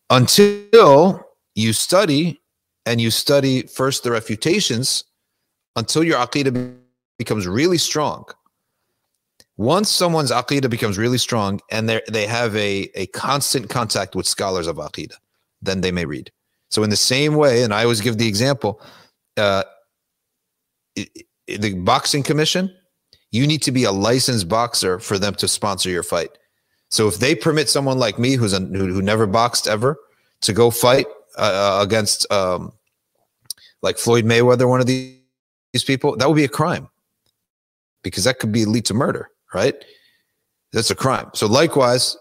[0.10, 1.26] until
[1.60, 2.42] you study
[2.86, 5.04] and you study first the refutations
[5.76, 6.76] until your aqidah
[7.18, 8.26] becomes really strong.
[9.58, 14.68] Once someone's aqidah becomes really strong and they have a, a constant contact with scholars
[14.68, 15.18] of aqidah,
[15.62, 16.32] then they may read.
[16.70, 18.82] So in the same way, and I always give the example,
[19.36, 19.64] uh,
[20.96, 22.74] the boxing commission,
[23.32, 26.30] you need to be a licensed boxer for them to sponsor your fight.
[26.90, 29.98] So if they permit someone like me, who's a, who, who never boxed ever,
[30.42, 31.06] to go fight
[31.38, 32.74] uh, against um,
[33.82, 35.18] like Floyd Mayweather, one of these,
[35.74, 36.90] these people, that would be a crime
[38.04, 39.76] because that could be lead to murder, right?
[40.72, 41.30] That's a crime.
[41.34, 42.18] So likewise,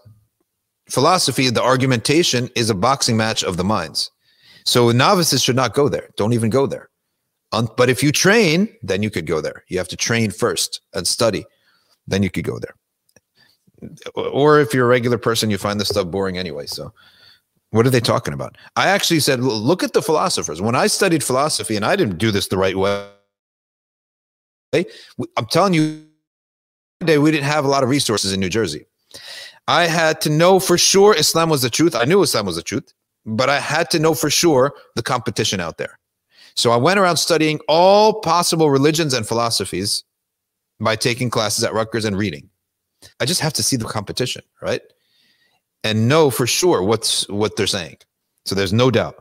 [0.89, 4.11] philosophy, the argumentation is a boxing match of the minds.
[4.65, 6.09] So novices should not go there.
[6.15, 6.89] Don't even go there.
[7.51, 9.63] Um, but if you train, then you could go there.
[9.69, 11.45] You have to train first and study.
[12.07, 12.75] Then you could go there.
[14.13, 16.65] Or if you're a regular person, you find this stuff boring anyway.
[16.65, 16.93] So
[17.71, 18.57] what are they talking about?
[18.75, 20.61] I actually said, look at the philosophers.
[20.61, 23.07] When I studied philosophy, and I didn't do this the right way,
[24.73, 26.05] I'm telling you,
[27.05, 28.85] day we didn't have a lot of resources in New Jersey.
[29.67, 31.95] I had to know for sure Islam was the truth.
[31.95, 32.91] I knew Islam was the truth,
[33.25, 35.99] but I had to know for sure the competition out there.
[36.55, 40.03] So I went around studying all possible religions and philosophies
[40.79, 42.49] by taking classes at Rutgers and reading.
[43.19, 44.81] I just have to see the competition, right?
[45.83, 47.97] And know for sure what's what they're saying.
[48.45, 49.15] So there's no doubt.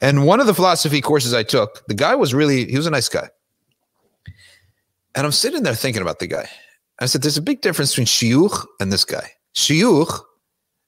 [0.00, 2.90] And one of the philosophy courses I took, the guy was really he was a
[2.90, 3.28] nice guy.
[5.14, 6.48] And I'm sitting there thinking about the guy.
[7.00, 9.32] I said, there's a big difference between shiyukh and this guy.
[9.54, 10.20] Shiyukh,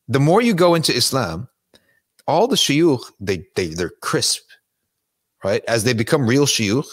[0.09, 1.49] the more you go into Islam,
[2.27, 4.43] all the shiyukh, they, they, they're crisp,
[5.43, 5.65] right?
[5.67, 6.87] As they become real shiyukh,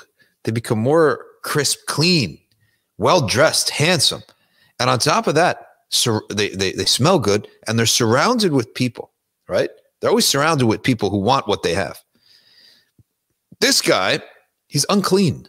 [0.44, 2.40] they become more crisp, clean,
[2.98, 4.24] well dressed, handsome.
[4.80, 8.74] And on top of that, so they, they, they smell good and they're surrounded with
[8.74, 9.12] people,
[9.48, 9.70] right?
[10.00, 12.00] They're always surrounded with people who want what they have.
[13.60, 14.22] This guy,
[14.68, 15.48] he's unclean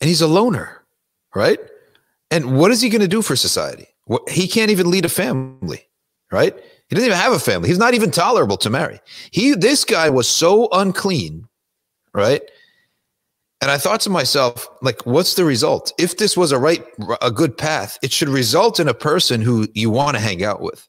[0.00, 0.84] and he's a loner,
[1.34, 1.58] right?
[2.30, 3.86] And what is he going to do for society?
[4.04, 5.88] What, he can't even lead a family,
[6.30, 6.54] right?
[6.88, 7.68] He doesn't even have a family.
[7.68, 9.00] He's not even tolerable to marry.
[9.30, 11.48] He, this guy was so unclean,
[12.12, 12.42] right?
[13.60, 15.92] And I thought to myself, like, what's the result?
[15.98, 16.84] If this was a right,
[17.22, 20.60] a good path, it should result in a person who you want to hang out
[20.60, 20.86] with.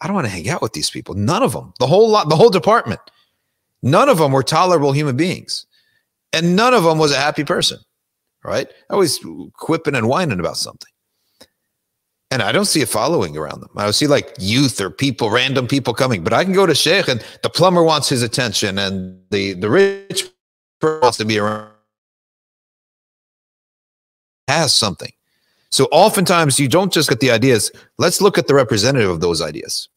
[0.00, 1.14] I don't want to hang out with these people.
[1.14, 3.00] None of them, the whole lot, the whole department,
[3.82, 5.66] none of them were tolerable human beings,
[6.32, 7.78] and none of them was a happy person
[8.46, 8.68] right?
[8.88, 9.20] Always
[9.54, 10.90] quipping and whining about something.
[12.30, 13.70] And I don't see a following around them.
[13.76, 16.24] I see like youth or people, random people coming.
[16.24, 19.70] But I can go to Sheikh and the plumber wants his attention and the, the
[19.70, 20.28] rich
[20.80, 21.75] person wants to be around.
[24.48, 25.12] Has something.
[25.70, 27.70] So oftentimes you don't just get the ideas.
[27.98, 29.88] Let's look at the representative of those ideas.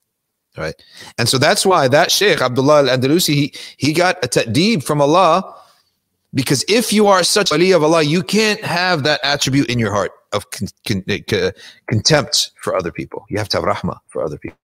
[0.58, 0.76] Right.
[1.18, 5.56] And so that's why that Sheikh Abdullah al-Andalusi, he, he got a ta'deeb from Allah
[6.34, 9.92] because if you are such Ali of Allah, you can't have that attribute in your
[9.92, 11.52] heart of con- con- eh, con-
[11.88, 13.26] contempt for other people.
[13.30, 14.58] You have to have rahmah for other people.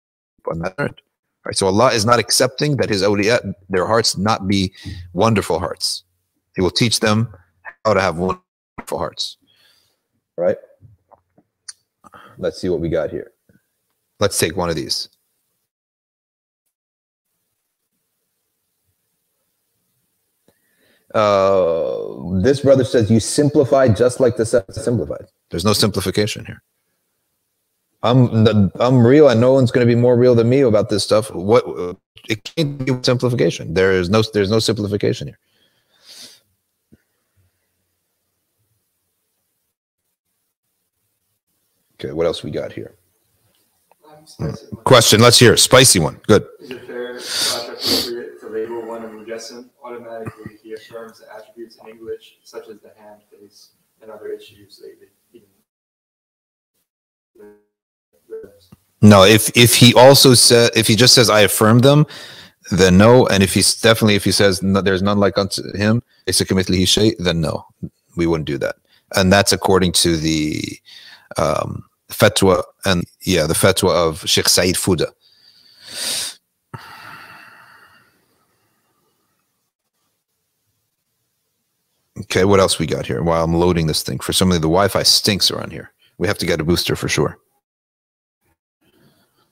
[0.52, 1.02] On that end.
[1.44, 1.56] Right?
[1.56, 4.74] So Allah is not accepting that His awliya, their hearts not be
[5.14, 6.04] wonderful hearts.
[6.56, 7.34] He will teach them
[7.84, 9.38] how to have wonderful hearts.
[10.38, 10.58] Right?
[12.38, 13.32] Let's see what we got here.
[14.20, 15.10] Let's take one of these.
[21.14, 25.28] Uh, this brother says you simplified just like the simplified.
[25.50, 26.62] There's no simplification here.
[28.04, 30.90] I'm the, I'm real, and no one's going to be more real than me about
[30.90, 31.34] this stuff.
[31.34, 33.74] What it can't be simplification.
[33.74, 35.40] There is no there's no simplification here.
[41.96, 42.96] Okay, what else we got here?
[44.84, 45.22] Question.
[45.22, 45.56] Let's hear.
[45.56, 46.20] Spicy one.
[46.28, 46.46] Good.
[46.60, 51.90] Is it fair, appropriate to label one of Mujassam automatically he affirms the attributes in
[51.90, 53.70] English, such as the hand, face,
[54.02, 55.08] and other issues lately.
[59.02, 62.08] No, if if he also said if he just says I affirm them,
[62.72, 63.28] then no.
[63.28, 66.46] And if he's definitely if he says no, there's none like unto him, it's a
[66.46, 67.68] committee he then no,
[68.16, 68.78] we wouldn't do that.
[69.16, 70.80] And that's according to the
[71.38, 75.12] um, fatwa and yeah, the fatwa of Sheikh Said Fuda.
[82.18, 84.20] Okay, what else we got here while I'm loading this thing?
[84.20, 85.92] For some of the Wi-Fi stinks around here.
[86.18, 87.38] We have to get a booster for sure.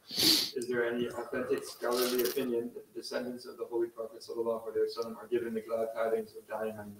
[0.09, 4.87] Is there any authentic scholarly opinion that the descendants of the Holy Prophet Sallallahu Alaihi
[4.87, 6.93] Wasallam are given the glad tidings of dying on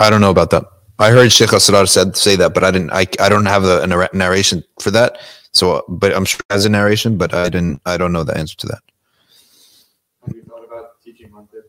[0.00, 0.64] I don't know about that.
[0.98, 2.90] I heard Sheikh Asrar said say that, but I didn't.
[2.90, 5.18] I, I don't have a, a narration for that.
[5.52, 7.80] So, but I'm sure it has a narration, but I didn't.
[7.86, 8.82] I don't know the answer to that.
[10.26, 11.62] Have you thought about teaching mantiq?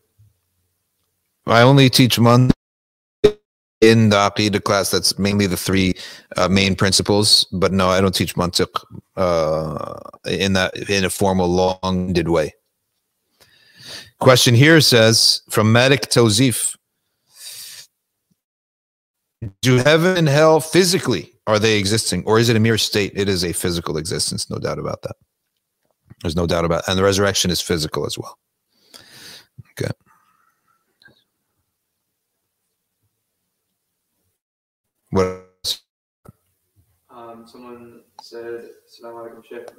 [1.45, 2.51] I only teach mantiq
[3.81, 4.89] in the Aqidah class.
[4.89, 5.93] That's mainly the three
[6.35, 7.45] uh, main principles.
[7.51, 8.83] But no, I don't teach mantiq
[9.15, 12.55] uh, in that in a formal, long-winded way.
[14.19, 16.75] Question here says from Malik Tozif.
[19.61, 23.13] Do heaven and hell physically are they existing, or is it a mere state?
[23.15, 25.15] It is a physical existence, no doubt about that.
[26.21, 28.37] There's no doubt about, and the resurrection is physical as well.
[29.71, 29.91] Okay.
[35.11, 35.49] What?
[35.63, 35.81] else?
[37.09, 38.69] Um, someone said,
[39.03, 39.69] alaikum, Sheikh.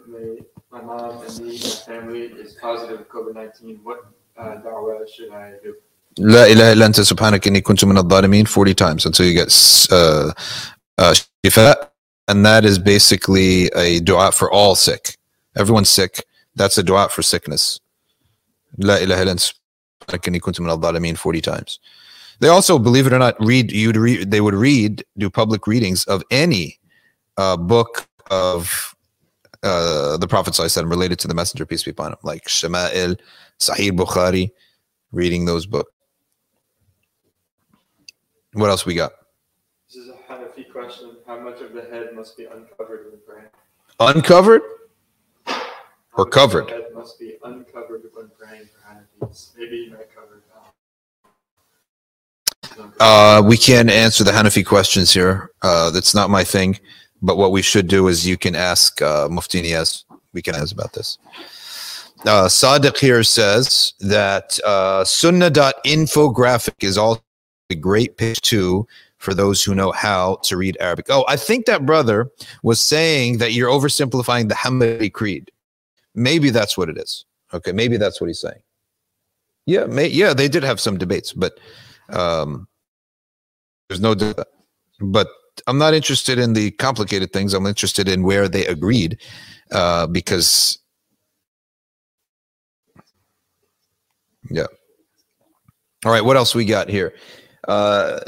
[0.70, 3.80] My mom and me, my family is positive COVID 19.
[3.82, 4.06] What
[4.36, 5.74] uh, da'wah should I do?
[6.22, 9.48] La ilaha illa anta subhanak inni kuntu 40 times until you get
[9.90, 10.30] uh,
[10.98, 11.74] uh, shifa.
[12.28, 15.16] And that is basically a dua for all sick.
[15.56, 16.24] Everyone's sick.
[16.54, 17.80] That's a dua for sickness.
[18.76, 19.54] La ilaha illa anta
[20.06, 21.78] subhanak inni kuntu 40 times.
[22.40, 23.72] They also, believe it or not, read.
[23.72, 24.30] You'd read.
[24.30, 26.78] They would read, do public readings of any
[27.38, 28.94] uh, book of
[29.62, 33.18] uh, the Prophet said related to the Messenger, peace be upon him, like Shama'il,
[33.58, 34.50] Sahih Bukhari,
[35.12, 35.90] reading those books.
[38.52, 39.12] What else we got?
[39.88, 41.16] This is a Hanafi question.
[41.26, 43.48] How much of the head must be uncovered when praying?
[44.00, 44.62] Uncovered?
[46.14, 46.66] Or covered?
[46.68, 49.50] The head must be uncovered when praying for Hanafis.
[49.56, 50.42] Maybe not covered.
[52.78, 55.50] Um, Uh, we can't answer the Hanafi questions here.
[55.62, 56.78] Uh, that's not my thing.
[57.22, 60.04] But what we should do is you can ask uh, Mufti Niyaz.
[60.32, 61.18] We can ask about this.
[62.24, 67.22] Uh, Sadiq here says that uh, sunnah.infographic is also
[67.70, 68.86] a great page too
[69.18, 71.06] for those who know how to read Arabic.
[71.10, 72.30] Oh, I think that brother
[72.62, 75.50] was saying that you're oversimplifying the Hamadi Creed.
[76.14, 77.24] Maybe that's what it is.
[77.52, 78.62] Okay, maybe that's what he's saying.
[79.66, 81.60] Yeah, may, yeah, they did have some debates, but
[82.08, 82.66] um,
[83.88, 84.48] there's no doubt.
[85.00, 85.28] But
[85.66, 87.54] I'm not interested in the complicated things.
[87.54, 89.18] I'm interested in where they agreed,
[89.70, 90.78] uh, because
[94.50, 94.66] yeah.
[96.04, 97.12] All right, what else we got here?
[97.68, 98.20] Uh,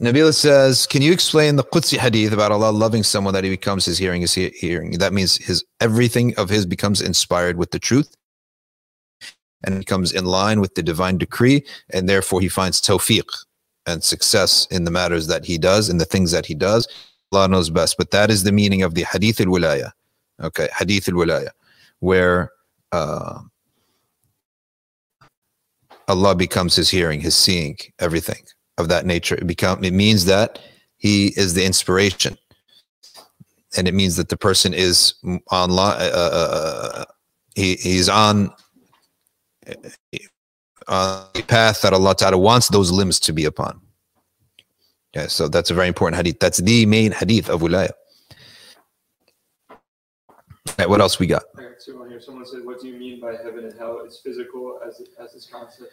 [0.00, 3.84] Nabila says, "Can you explain the Qudsi hadith about Allah loving someone that He becomes
[3.84, 4.92] His hearing is he- hearing?
[4.92, 8.16] That means His everything of His becomes inspired with the truth."
[9.62, 13.28] And becomes in line with the divine decree, and therefore he finds tawfiq,
[13.86, 16.88] and success in the matters that he does and the things that he does.
[17.32, 17.96] Allah knows best.
[17.98, 19.92] But that is the meaning of the Hadith al Wilaya.
[20.42, 21.50] Okay, Hadith al Wilaya,
[21.98, 22.50] where
[22.92, 23.40] uh,
[26.10, 28.42] Allah becomes his hearing, his seeing, everything
[28.78, 29.36] of that nature.
[29.36, 30.58] It become it means that
[30.96, 32.36] he is the inspiration.
[33.76, 35.14] And it means that the person is
[35.48, 37.04] on uh,
[37.54, 38.50] he, he's on
[40.88, 43.80] uh, a path that Allah Ta'ala wants those limbs to be upon.
[45.14, 46.40] Yeah, so that's a very important hadith.
[46.40, 47.92] That's the main hadith of wilaya.
[50.78, 51.44] Right, what else we got?
[52.20, 52.44] I got two on here.
[52.44, 54.00] Someone said, "What do you mean by heaven and hell?
[54.06, 55.92] Is physical as as this concept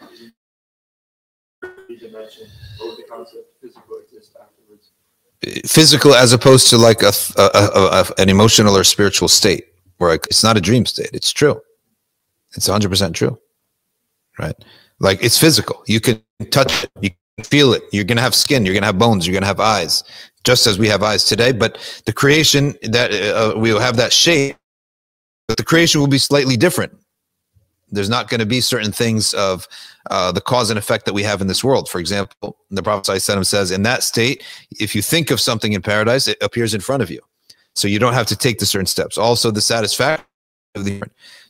[1.99, 2.47] dimension?
[2.81, 4.91] Would the concept physical exist afterwards?"
[5.65, 9.65] Physical as opposed to like a, a, a, a an emotional or spiritual state,
[9.97, 11.09] where it's not a dream state.
[11.13, 11.61] It's true.
[12.55, 13.39] It's 100% true.
[14.39, 14.55] Right?
[14.99, 15.83] Like it's physical.
[15.87, 16.91] You can touch it.
[17.01, 17.83] You can feel it.
[17.91, 18.65] You're to have skin.
[18.65, 19.27] You're to have bones.
[19.27, 20.03] You're to have eyes,
[20.43, 21.51] just as we have eyes today.
[21.51, 24.57] But the creation that uh, we will have that shape,
[25.47, 26.95] but the creation will be slightly different.
[27.89, 29.67] There's not going to be certain things of
[30.09, 31.87] uh, the cause and effect that we have in this world.
[31.87, 35.81] For example, the Prophet ﷺ says, in that state, if you think of something in
[35.81, 37.21] paradise, it appears in front of you.
[37.75, 39.17] So you don't have to take the certain steps.
[39.17, 40.25] Also, the satisfaction
[40.75, 41.01] of the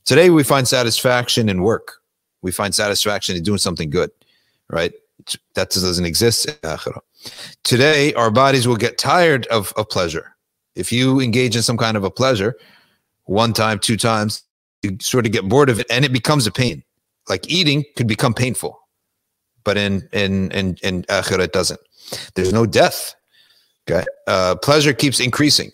[0.06, 1.94] today we find satisfaction in work.
[2.42, 4.12] We find satisfaction in doing something good,
[4.70, 4.94] right?
[5.56, 7.00] That doesn't exist in akhirah.
[7.64, 10.36] Today, our bodies will get tired of, of pleasure.
[10.76, 12.56] If you engage in some kind of a pleasure,
[13.28, 14.44] one time, two times,
[14.84, 16.84] you sort of get bored of it and it becomes a pain.
[17.30, 18.80] Like eating could become painful.
[19.64, 21.80] But in in in, in akhirah it doesn't.
[22.36, 23.14] There's no death.
[23.90, 24.06] Okay.
[24.28, 25.72] Uh, pleasure keeps increasing.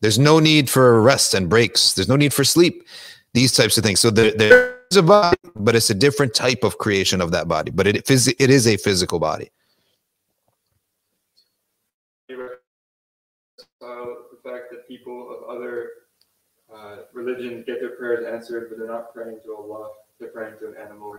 [0.00, 1.94] There's no need for rest and breaks.
[1.94, 2.86] There's no need for sleep.
[3.32, 4.00] These types of things.
[4.00, 7.48] So there, there is a body, but it's a different type of creation of that
[7.48, 7.70] body.
[7.70, 9.50] But it it is a physical body.
[13.86, 15.90] reconcile the fact that people of other
[16.74, 19.90] uh, religions get their prayers answered, but they're not praying to Allah.
[20.20, 21.16] They're praying to an animal,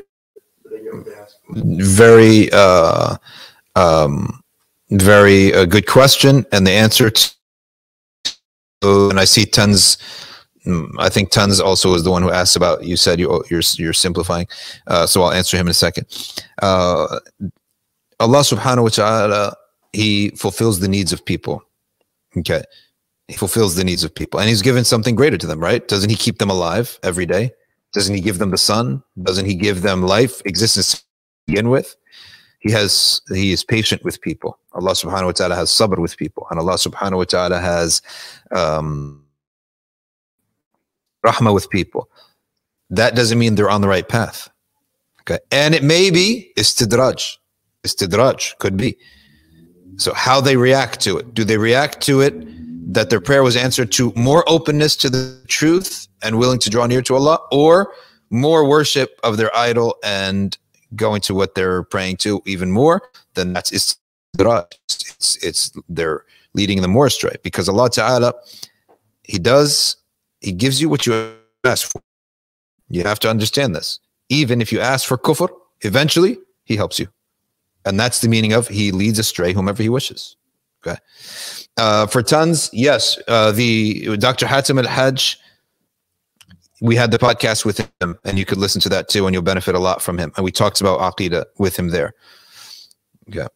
[0.63, 1.53] but they get what they ask for.
[1.55, 3.17] Very uh,
[3.75, 4.41] um,
[4.91, 7.35] very uh, good question, and the answer to
[8.83, 9.97] and I see tons.
[10.65, 12.83] mm, I think tons also is the one who asked about.
[12.83, 14.47] You said you, you're you're simplifying,
[14.87, 16.05] uh, so I'll answer him in a second.
[16.61, 17.19] Uh,
[18.19, 19.55] Allah Subhanahu wa Taala
[19.93, 21.63] He fulfills the needs of people.
[22.37, 22.61] Okay,
[23.27, 25.59] He fulfills the needs of people, and He's given something greater to them.
[25.59, 25.87] Right?
[25.87, 27.51] Doesn't He keep them alive every day?
[27.93, 29.03] Doesn't He give them the sun?
[29.21, 31.03] Doesn't He give them life, existence to
[31.47, 31.95] begin with?
[32.59, 34.57] He has He is patient with people.
[34.73, 38.01] Allah Subhanahu wa Taala has sabr with people, and Allah Subhanahu wa Taala has
[38.51, 39.25] um,
[41.25, 42.09] rahmah with people.
[42.89, 44.49] That doesn't mean they're on the right path.
[45.21, 45.39] Okay.
[45.51, 47.37] And it may be istidraj.
[47.83, 48.97] Istidraj could be.
[49.97, 51.33] So how they react to it.
[51.33, 52.33] Do they react to it
[52.87, 56.85] that their prayer was answered to more openness to the truth and willing to draw
[56.85, 57.93] near to Allah or
[58.29, 60.57] more worship of their idol and
[60.95, 63.01] going to what they're praying to even more?
[63.33, 64.71] Then that's istidraj.
[64.85, 66.23] It's, it's they're
[66.53, 68.33] leading them more astray because Allah Ta'ala,
[69.23, 69.97] He does,
[70.39, 71.33] He gives you what you
[71.65, 72.01] ask for.
[72.89, 73.99] You have to understand this.
[74.29, 75.49] Even if you ask for kufr,
[75.81, 77.07] eventually He helps you.
[77.85, 80.37] And that's the meaning of He leads astray whomever He wishes.
[80.85, 80.97] Okay.
[81.77, 84.45] Uh, for tons, yes, uh, the Dr.
[84.45, 85.37] Hatim al Hajj,
[86.81, 89.41] we had the podcast with him, and you could listen to that too, and you'll
[89.41, 90.31] benefit a lot from him.
[90.35, 92.13] And we talked about Aqidah with him there.
[93.29, 93.47] Okay.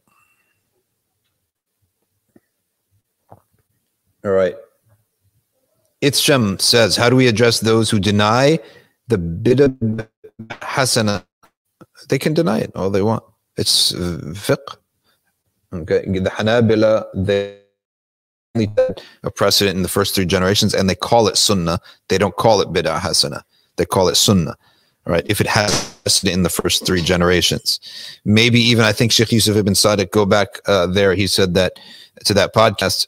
[4.23, 4.55] All right.
[6.01, 8.59] Itsham says, How do we address those who deny
[9.07, 10.07] the bid'ah
[10.49, 11.23] hasana?
[12.09, 13.23] They can deny it all they want.
[13.57, 14.77] It's uh, fiqh.
[15.73, 16.03] Okay.
[16.05, 17.61] The Hanabila, they
[19.23, 21.79] a precedent in the first three generations and they call it sunnah.
[22.09, 23.43] They don't call it bid'ah hasana.
[23.77, 24.57] They call it sunnah.
[25.05, 25.25] Right.
[25.27, 27.79] If it has precedent in the first three generations,
[28.23, 31.15] maybe even I think Sheikh Yusuf ibn Sadiq, go back uh, there.
[31.15, 31.79] He said that
[32.25, 33.07] to that podcast,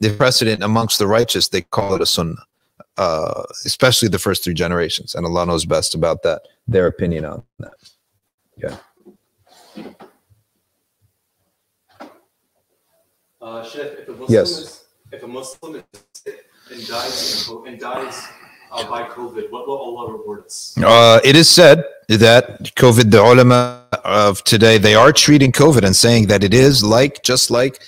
[0.00, 2.44] the precedent amongst the righteous, they call it a sunnah,
[2.98, 5.14] uh, especially the first three generations.
[5.14, 7.72] And Allah knows best about that, their opinion on that.
[8.58, 8.76] Yeah.
[13.44, 14.50] Uh, Chef, if a Muslim Yes.
[14.52, 15.82] is if a Muslim is
[16.14, 18.26] sick and dies and dies
[18.72, 20.74] uh, by COVID, what will Allah reward us?
[20.82, 25.94] Uh, it is said that COVID, the ulama of today, they are treating COVID and
[25.94, 27.82] saying that it is like, just like,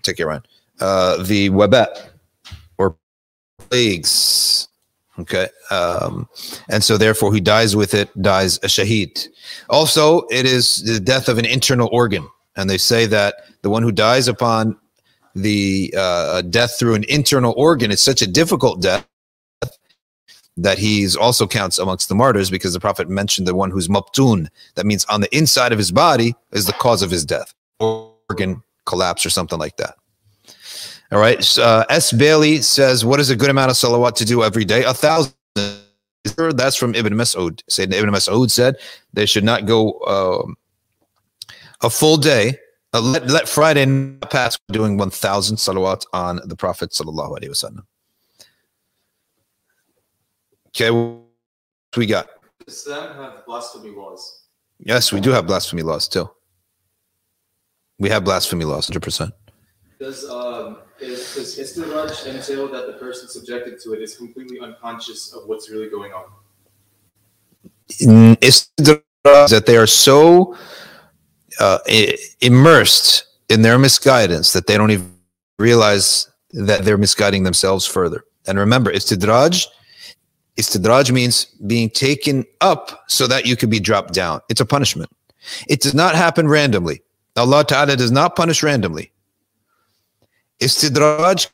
[0.00, 0.48] take it around,
[0.80, 1.88] uh, the wabah
[2.78, 2.96] or
[3.68, 4.68] plagues.
[5.18, 5.48] Okay.
[5.70, 6.28] Um,
[6.70, 9.28] and so therefore who dies with it dies a shaheed.
[9.68, 12.26] Also, it is the death of an internal organ.
[12.58, 14.76] And they say that the one who dies upon
[15.34, 19.06] the uh, death through an internal organ is such a difficult death
[20.56, 24.48] that he's also counts amongst the martyrs because the prophet mentioned the one who's mabtun
[24.74, 28.60] that means on the inside of his body is the cause of his death organ
[28.84, 29.94] collapse or something like that.
[31.12, 32.12] All right uh, s.
[32.12, 34.82] Bailey says what is a good amount of salawat to do every day?
[34.82, 35.32] A thousand.
[36.36, 37.62] That's from ibn mas'ud.
[37.70, 38.76] Sayyidina ibn mas'ud said
[39.12, 40.56] they should not go um,
[41.82, 42.54] a full day
[42.94, 47.84] uh, let, let friday not pass doing 1000 salawat on the prophet sallallahu alaihi wasallam
[50.80, 51.24] Okay, what
[51.96, 52.28] we got?
[52.64, 54.44] Does Islam have blasphemy laws?
[54.78, 56.30] Yes, we do have blasphemy laws too.
[57.98, 59.32] We have blasphemy laws, 100%.
[59.98, 65.32] Does um is, does istidraj entail that the person subjected to it is completely unconscious
[65.32, 66.26] of what's really going on?
[68.40, 70.56] It's that they are so
[71.58, 71.78] uh,
[72.40, 75.14] immersed in their misguidance that they don't even
[75.58, 78.24] realize that they're misguiding themselves further.
[78.46, 79.66] And remember, istidraj,
[80.56, 84.40] istidraj means being taken up so that you could be dropped down.
[84.48, 85.10] It's a punishment.
[85.68, 87.02] It does not happen randomly.
[87.36, 89.12] Allah Ta'ala does not punish randomly.
[90.60, 91.48] Istidraj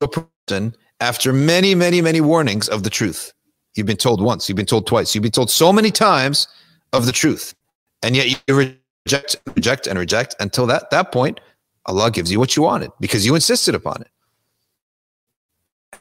[0.00, 3.32] a person after many, many, many warnings of the truth.
[3.74, 6.48] You've been told once, you've been told twice, you've been told so many times
[6.92, 7.54] of the truth.
[8.02, 8.76] And yet you
[9.06, 11.40] reject, reject, and reject until that, that point,
[11.86, 14.08] Allah gives you what you wanted because you insisted upon it.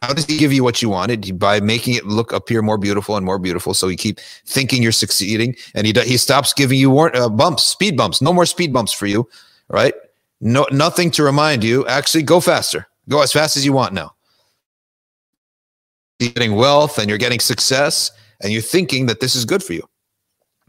[0.01, 1.37] How does he give you what you wanted?
[1.39, 3.73] By making it look appear more beautiful and more beautiful.
[3.73, 7.63] So you keep thinking you're succeeding, and he he stops giving you war- uh, bumps,
[7.63, 8.21] speed bumps.
[8.21, 9.27] No more speed bumps for you,
[9.67, 9.93] right?
[10.39, 11.85] No, nothing to remind you.
[11.87, 12.87] Actually, go faster.
[13.09, 14.13] Go as fast as you want now.
[16.19, 19.73] You're getting wealth and you're getting success, and you're thinking that this is good for
[19.73, 19.88] you,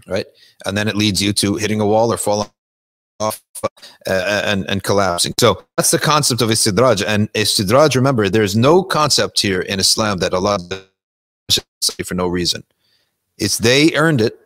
[0.07, 0.26] right?
[0.66, 2.48] And then it leads you to hitting a wall or falling
[3.18, 3.42] off
[4.07, 5.34] uh, and and collapsing.
[5.38, 7.05] So that's the concept of istidraj.
[7.07, 11.61] And istidraj, remember, there's no concept here in Islam that Allah does
[12.05, 12.64] for no reason.
[13.38, 14.38] It's they earned it,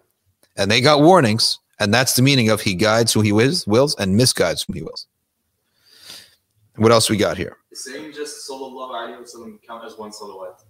[0.57, 3.95] and they got warnings, and that's the meaning of He guides who He wills, wills
[3.97, 5.07] and misguides whom He wills.
[6.77, 7.57] What else we got here?
[7.71, 10.63] Is saying just sallallahu alayhi wa sallam count as one salawat?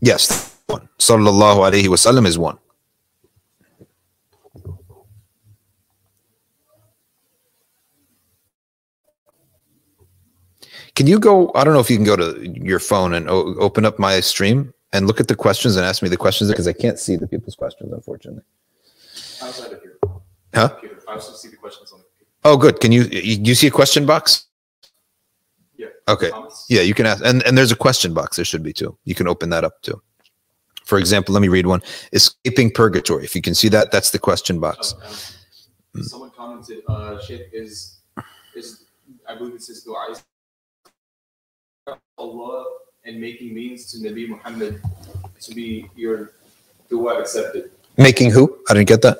[0.00, 0.88] Yes, one.
[0.98, 2.58] Sallallahu alaihi wasallam is one.
[10.94, 11.50] Can you go?
[11.54, 14.20] I don't know if you can go to your phone and o- open up my
[14.20, 17.16] stream and look at the questions and ask me the questions because I can't see
[17.16, 18.42] the people's questions, unfortunately.
[19.42, 19.98] Outside of here.
[20.54, 20.76] Huh?
[21.08, 22.30] I also see the questions on the computer.
[22.44, 22.80] Oh, good.
[22.80, 24.46] Can you you see a question box?
[25.76, 25.86] Yeah.
[26.08, 26.30] Okay.
[26.30, 26.66] Comments?
[26.68, 28.36] Yeah, you can ask, and and there's a question box.
[28.36, 28.96] There should be too.
[29.04, 30.00] You can open that up too.
[30.84, 31.82] For example, let me read one:
[32.12, 33.24] escaping purgatory.
[33.24, 34.94] If you can see that, that's the question box.
[34.94, 35.06] Oh,
[35.94, 38.00] um, someone commented, uh, Sheikh is,
[38.54, 38.84] is,
[39.28, 40.22] I believe it says is
[42.18, 42.64] Allah
[43.04, 44.80] and making means to Nabi Muhammad
[45.40, 46.32] to be your
[46.88, 47.70] dua accepted.
[47.98, 48.58] Making who?
[48.68, 49.18] I didn't get that.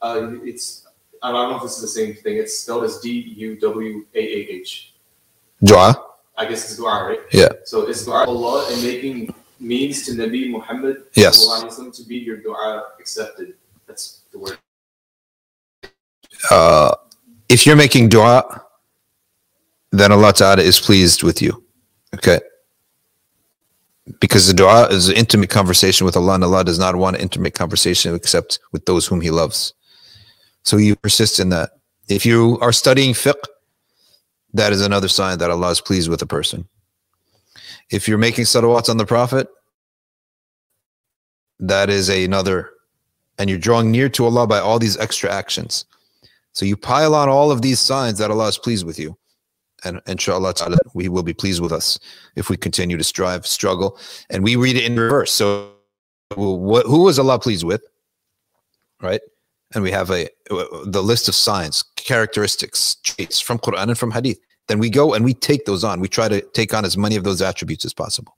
[0.00, 0.86] Uh, it's,
[1.22, 2.36] I don't know if this is the same thing.
[2.36, 4.94] It's spelled as D U W A A H.
[5.62, 5.96] Dua.
[6.38, 7.20] I guess it's dua, right?
[7.32, 7.48] Yeah.
[7.64, 11.46] So it's dua Allah and making means to Nabi Muhammad Yes.
[11.96, 13.54] to be your dua accepted.
[13.86, 14.58] That's the word.
[16.50, 16.94] Uh,
[17.48, 18.62] if you're making dua,
[19.90, 21.65] then Allah Ta'ala is pleased with you.
[22.16, 22.40] Okay.
[24.20, 27.22] Because the dua is an intimate conversation with Allah, and Allah does not want an
[27.22, 29.74] intimate conversation except with those whom He loves.
[30.62, 31.70] So you persist in that.
[32.08, 33.34] If you are studying fiqh,
[34.54, 36.66] that is another sign that Allah is pleased with a person.
[37.90, 39.48] If you're making salawats on the Prophet,
[41.58, 42.70] that is another,
[43.38, 45.84] and you're drawing near to Allah by all these extra actions.
[46.52, 49.16] So you pile on all of these signs that Allah is pleased with you.
[49.84, 51.98] And inshallah ta'ala, we will be pleased with us
[52.34, 53.98] if we continue to strive, struggle.
[54.30, 55.32] And we read it in reverse.
[55.32, 55.72] So
[56.34, 57.82] what, who was Allah pleased with?
[59.00, 59.20] Right?
[59.74, 60.28] And we have a
[60.86, 64.38] the list of signs, characteristics, traits from Quran and from Hadith.
[64.68, 66.00] Then we go and we take those on.
[66.00, 68.34] We try to take on as many of those attributes as possible.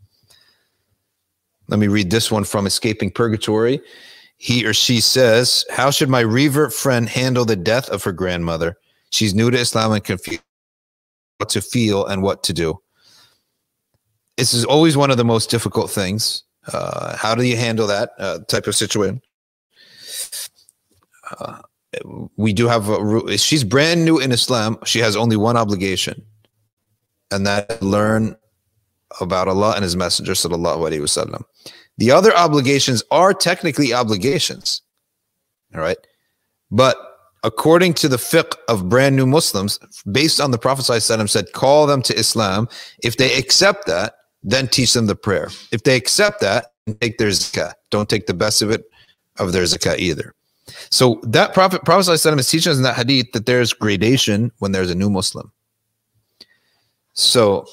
[1.69, 3.81] Let me read this one from Escaping Purgatory
[4.39, 8.79] he or she says, How should my revert friend handle the death of her grandmother?
[9.11, 10.43] She's new to Islam and confused
[11.39, 12.81] what to feel and what to do.
[14.37, 16.43] This is always one of the most difficult things.
[16.73, 19.23] Uh, how do you handle that uh, type of situation?
[21.41, 21.59] Uh,
[22.37, 24.79] we do have a she's brand new in Islam.
[24.85, 26.23] She has only one obligation,
[27.31, 28.37] and that learn
[29.21, 31.43] about Allah and His Messenger, sallallahu alaihi wasallam.
[31.97, 34.83] The other obligations are technically obligations.
[35.75, 35.97] All right.
[36.71, 36.97] But
[37.45, 39.79] according to the fiqh of brand new Muslims,
[40.11, 42.69] based on the Prophet ﷺ said, call them to Islam.
[43.03, 45.49] If they accept that, then teach them the prayer.
[45.73, 47.75] If they accept that, take their zakah.
[47.91, 48.85] Don't take the best of it
[49.39, 50.35] of their zakah either.
[50.91, 54.73] So that Prophet Prophet ﷺ is teaching us in that hadith that there's gradation when
[54.73, 55.51] there's a new Muslim.
[57.15, 57.67] So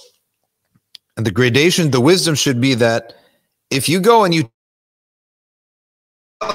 [1.17, 3.13] and the gradation, the wisdom should be that
[3.69, 4.49] if you go and you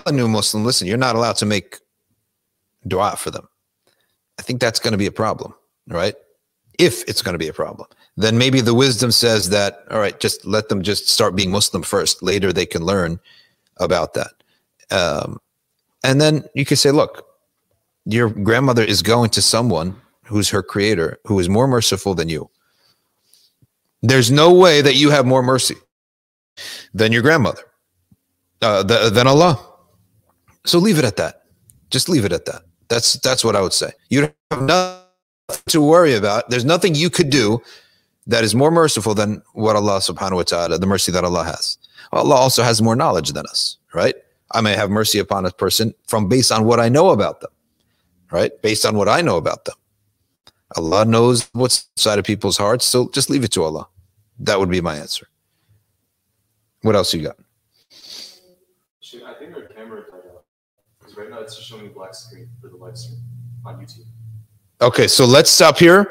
[0.07, 1.80] a new Muslim, listen, you're not allowed to make
[2.87, 3.49] dua for them.
[4.39, 5.55] I think that's going to be a problem,
[5.89, 6.15] right?
[6.79, 10.19] If it's going to be a problem, then maybe the wisdom says that, all right,
[10.19, 12.23] just let them just start being Muslim first.
[12.23, 13.21] Later, they can learn
[13.79, 14.33] about that.
[14.91, 15.39] Um,
[16.03, 17.27] and then you can say, look,
[18.07, 22.49] your grandmother is going to someone who's her creator, who is more merciful than you.
[24.03, 25.77] There's no way that you have more mercy
[26.95, 27.63] than your grandmother,
[28.63, 29.61] uh, th- than Allah.
[30.65, 31.43] So leave it at that.
[31.91, 32.63] Just leave it at that.
[32.91, 33.93] That's that's what I would say.
[34.11, 35.07] You have nothing
[35.69, 36.51] to worry about.
[36.51, 37.63] There's nothing you could do
[38.27, 41.79] that is more merciful than what Allah subhanahu wa ta'ala, the mercy that Allah has.
[42.13, 44.15] Allah also has more knowledge than us, right?
[44.53, 47.51] I may have mercy upon a person from based on what I know about them,
[48.33, 48.51] right?
[48.61, 49.77] Based on what I know about them.
[50.77, 53.87] Allah knows what's inside of people's hearts, so just leave it to Allah.
[54.41, 55.29] That would be my answer.
[56.83, 57.37] What else you got?
[59.01, 60.45] Shoot, I think our camera died out.
[61.51, 63.19] It's just showing a black screen for the live stream
[63.65, 64.05] on YouTube.
[64.81, 66.11] Okay, so let's stop here.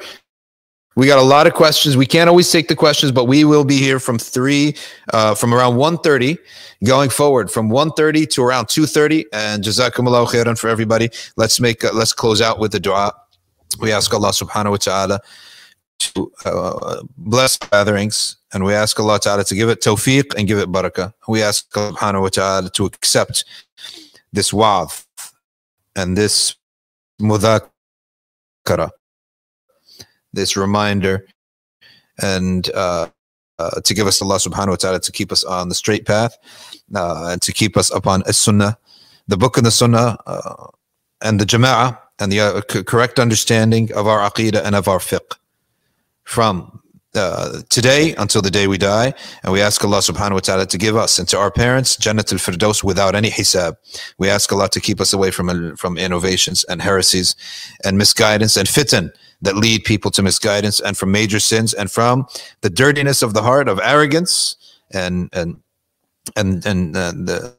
[0.98, 1.96] We got a lot of questions.
[1.96, 4.76] We can't always take the questions, but we will be here from three,
[5.14, 6.38] uh, from around 1.30
[6.84, 9.24] going forward from 1.30 to around 2.30.
[9.32, 11.10] And jazakumullahu khairan for everybody.
[11.38, 13.14] Let's make, uh, let's close out with the dua.
[13.80, 15.22] We ask Allah subhanahu wa ta'ala
[16.00, 20.58] to uh, bless gatherings and we ask Allah ta'ala to give it tawfiq and give
[20.58, 21.14] it barakah.
[21.30, 23.46] We ask Allah subhanahu wa ta'ala to accept
[24.34, 25.06] this wa'adh
[26.00, 26.56] and this
[27.22, 28.90] mudhakara,
[30.32, 31.26] this reminder,
[32.22, 33.08] and uh,
[33.60, 36.38] uh, to give us Allah subhanahu wa ta'ala to keep us on the straight path
[36.96, 38.78] uh, and to keep us upon as sunnah,
[39.28, 40.68] the book and the sunnah, uh,
[41.22, 45.36] and the jama'ah, and the uh, correct understanding of our aqidah and of our fiqh.
[46.24, 46.79] from
[47.16, 49.14] uh, today until the day we die.
[49.44, 52.32] And we ask Allah subhanahu wa ta'ala to give us and to our parents Jannat
[52.32, 53.76] al Firdaus without any hisab.
[54.18, 57.36] We ask Allah to keep us away from, from innovations and heresies
[57.84, 62.28] and misguidance and fitan that lead people to misguidance and from major sins and from
[62.62, 64.56] the dirtiness of the heart of arrogance
[64.92, 65.62] and and
[66.36, 67.58] and and uh, the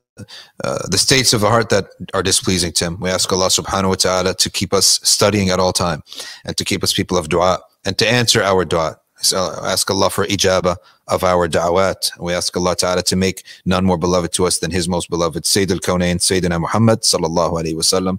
[0.65, 3.01] uh, the states of the heart that are displeasing to him.
[3.01, 6.03] We ask Allah subhanahu wa ta'ala to keep us studying at all time
[6.45, 9.00] and to keep us people of dua and to answer our dua.
[9.23, 10.77] So ask Allah for ijaba
[11.09, 12.19] of our da'wat.
[12.19, 15.45] We ask Allah ta'ala to make none more beloved to us than his most beloved
[15.45, 18.19] Sayyid al-Kawnain, Sayyidina Muhammad sallallahu alayhi wa sallam.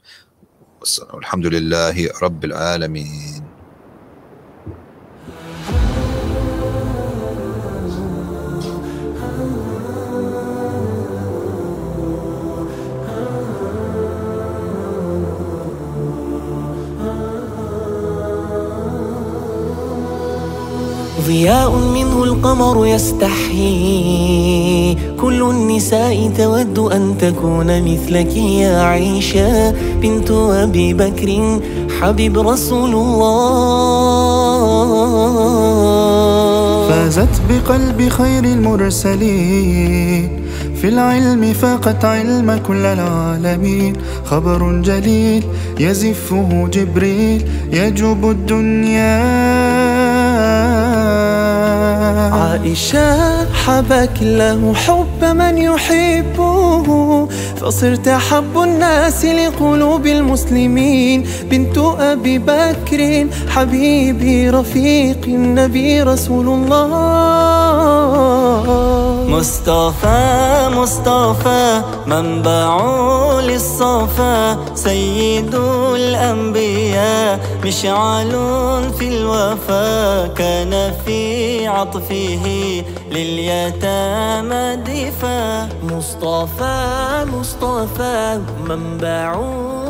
[0.82, 3.41] Alhamdulillahi Rabbil Alameen.
[21.32, 23.58] ضياء منه القمر يستحي
[25.22, 29.72] كل النساء تود أن تكون مثلك يا عيشة
[30.02, 31.60] بنت أبي بكر
[32.02, 33.70] حبيب رسول الله.
[36.90, 40.30] فازت بقلب خير المرسلين.
[40.82, 43.94] في العلم فاقت علم كل العالمين.
[44.26, 45.44] خبر جليل
[45.80, 47.46] يزفه جبريل.
[47.74, 50.01] يجوب الدنيا.
[52.32, 56.88] عائشة حبك له حب من يحبه.
[57.62, 61.26] فصرت أحب الناس لقلوب المسلمين.
[61.52, 66.92] بنت أبي بكر حبيبي رفيق النبي رسول الله.
[69.32, 72.72] مصطفى مصطفى منبع
[73.40, 75.56] للصفا سيد
[75.96, 78.32] الأنبياء مشعل
[79.00, 82.46] في الوفا كان في عطفه
[83.12, 85.70] لليتامى دفا.
[85.84, 89.40] مصطفى مصطفى منبع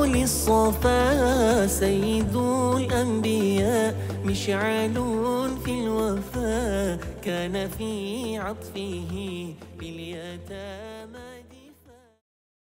[0.06, 2.36] للصفا سيد
[2.78, 4.94] الأنبياء مشعل
[5.66, 7.11] في الوفا.
[7.22, 10.91] كان في عطفه باليتامى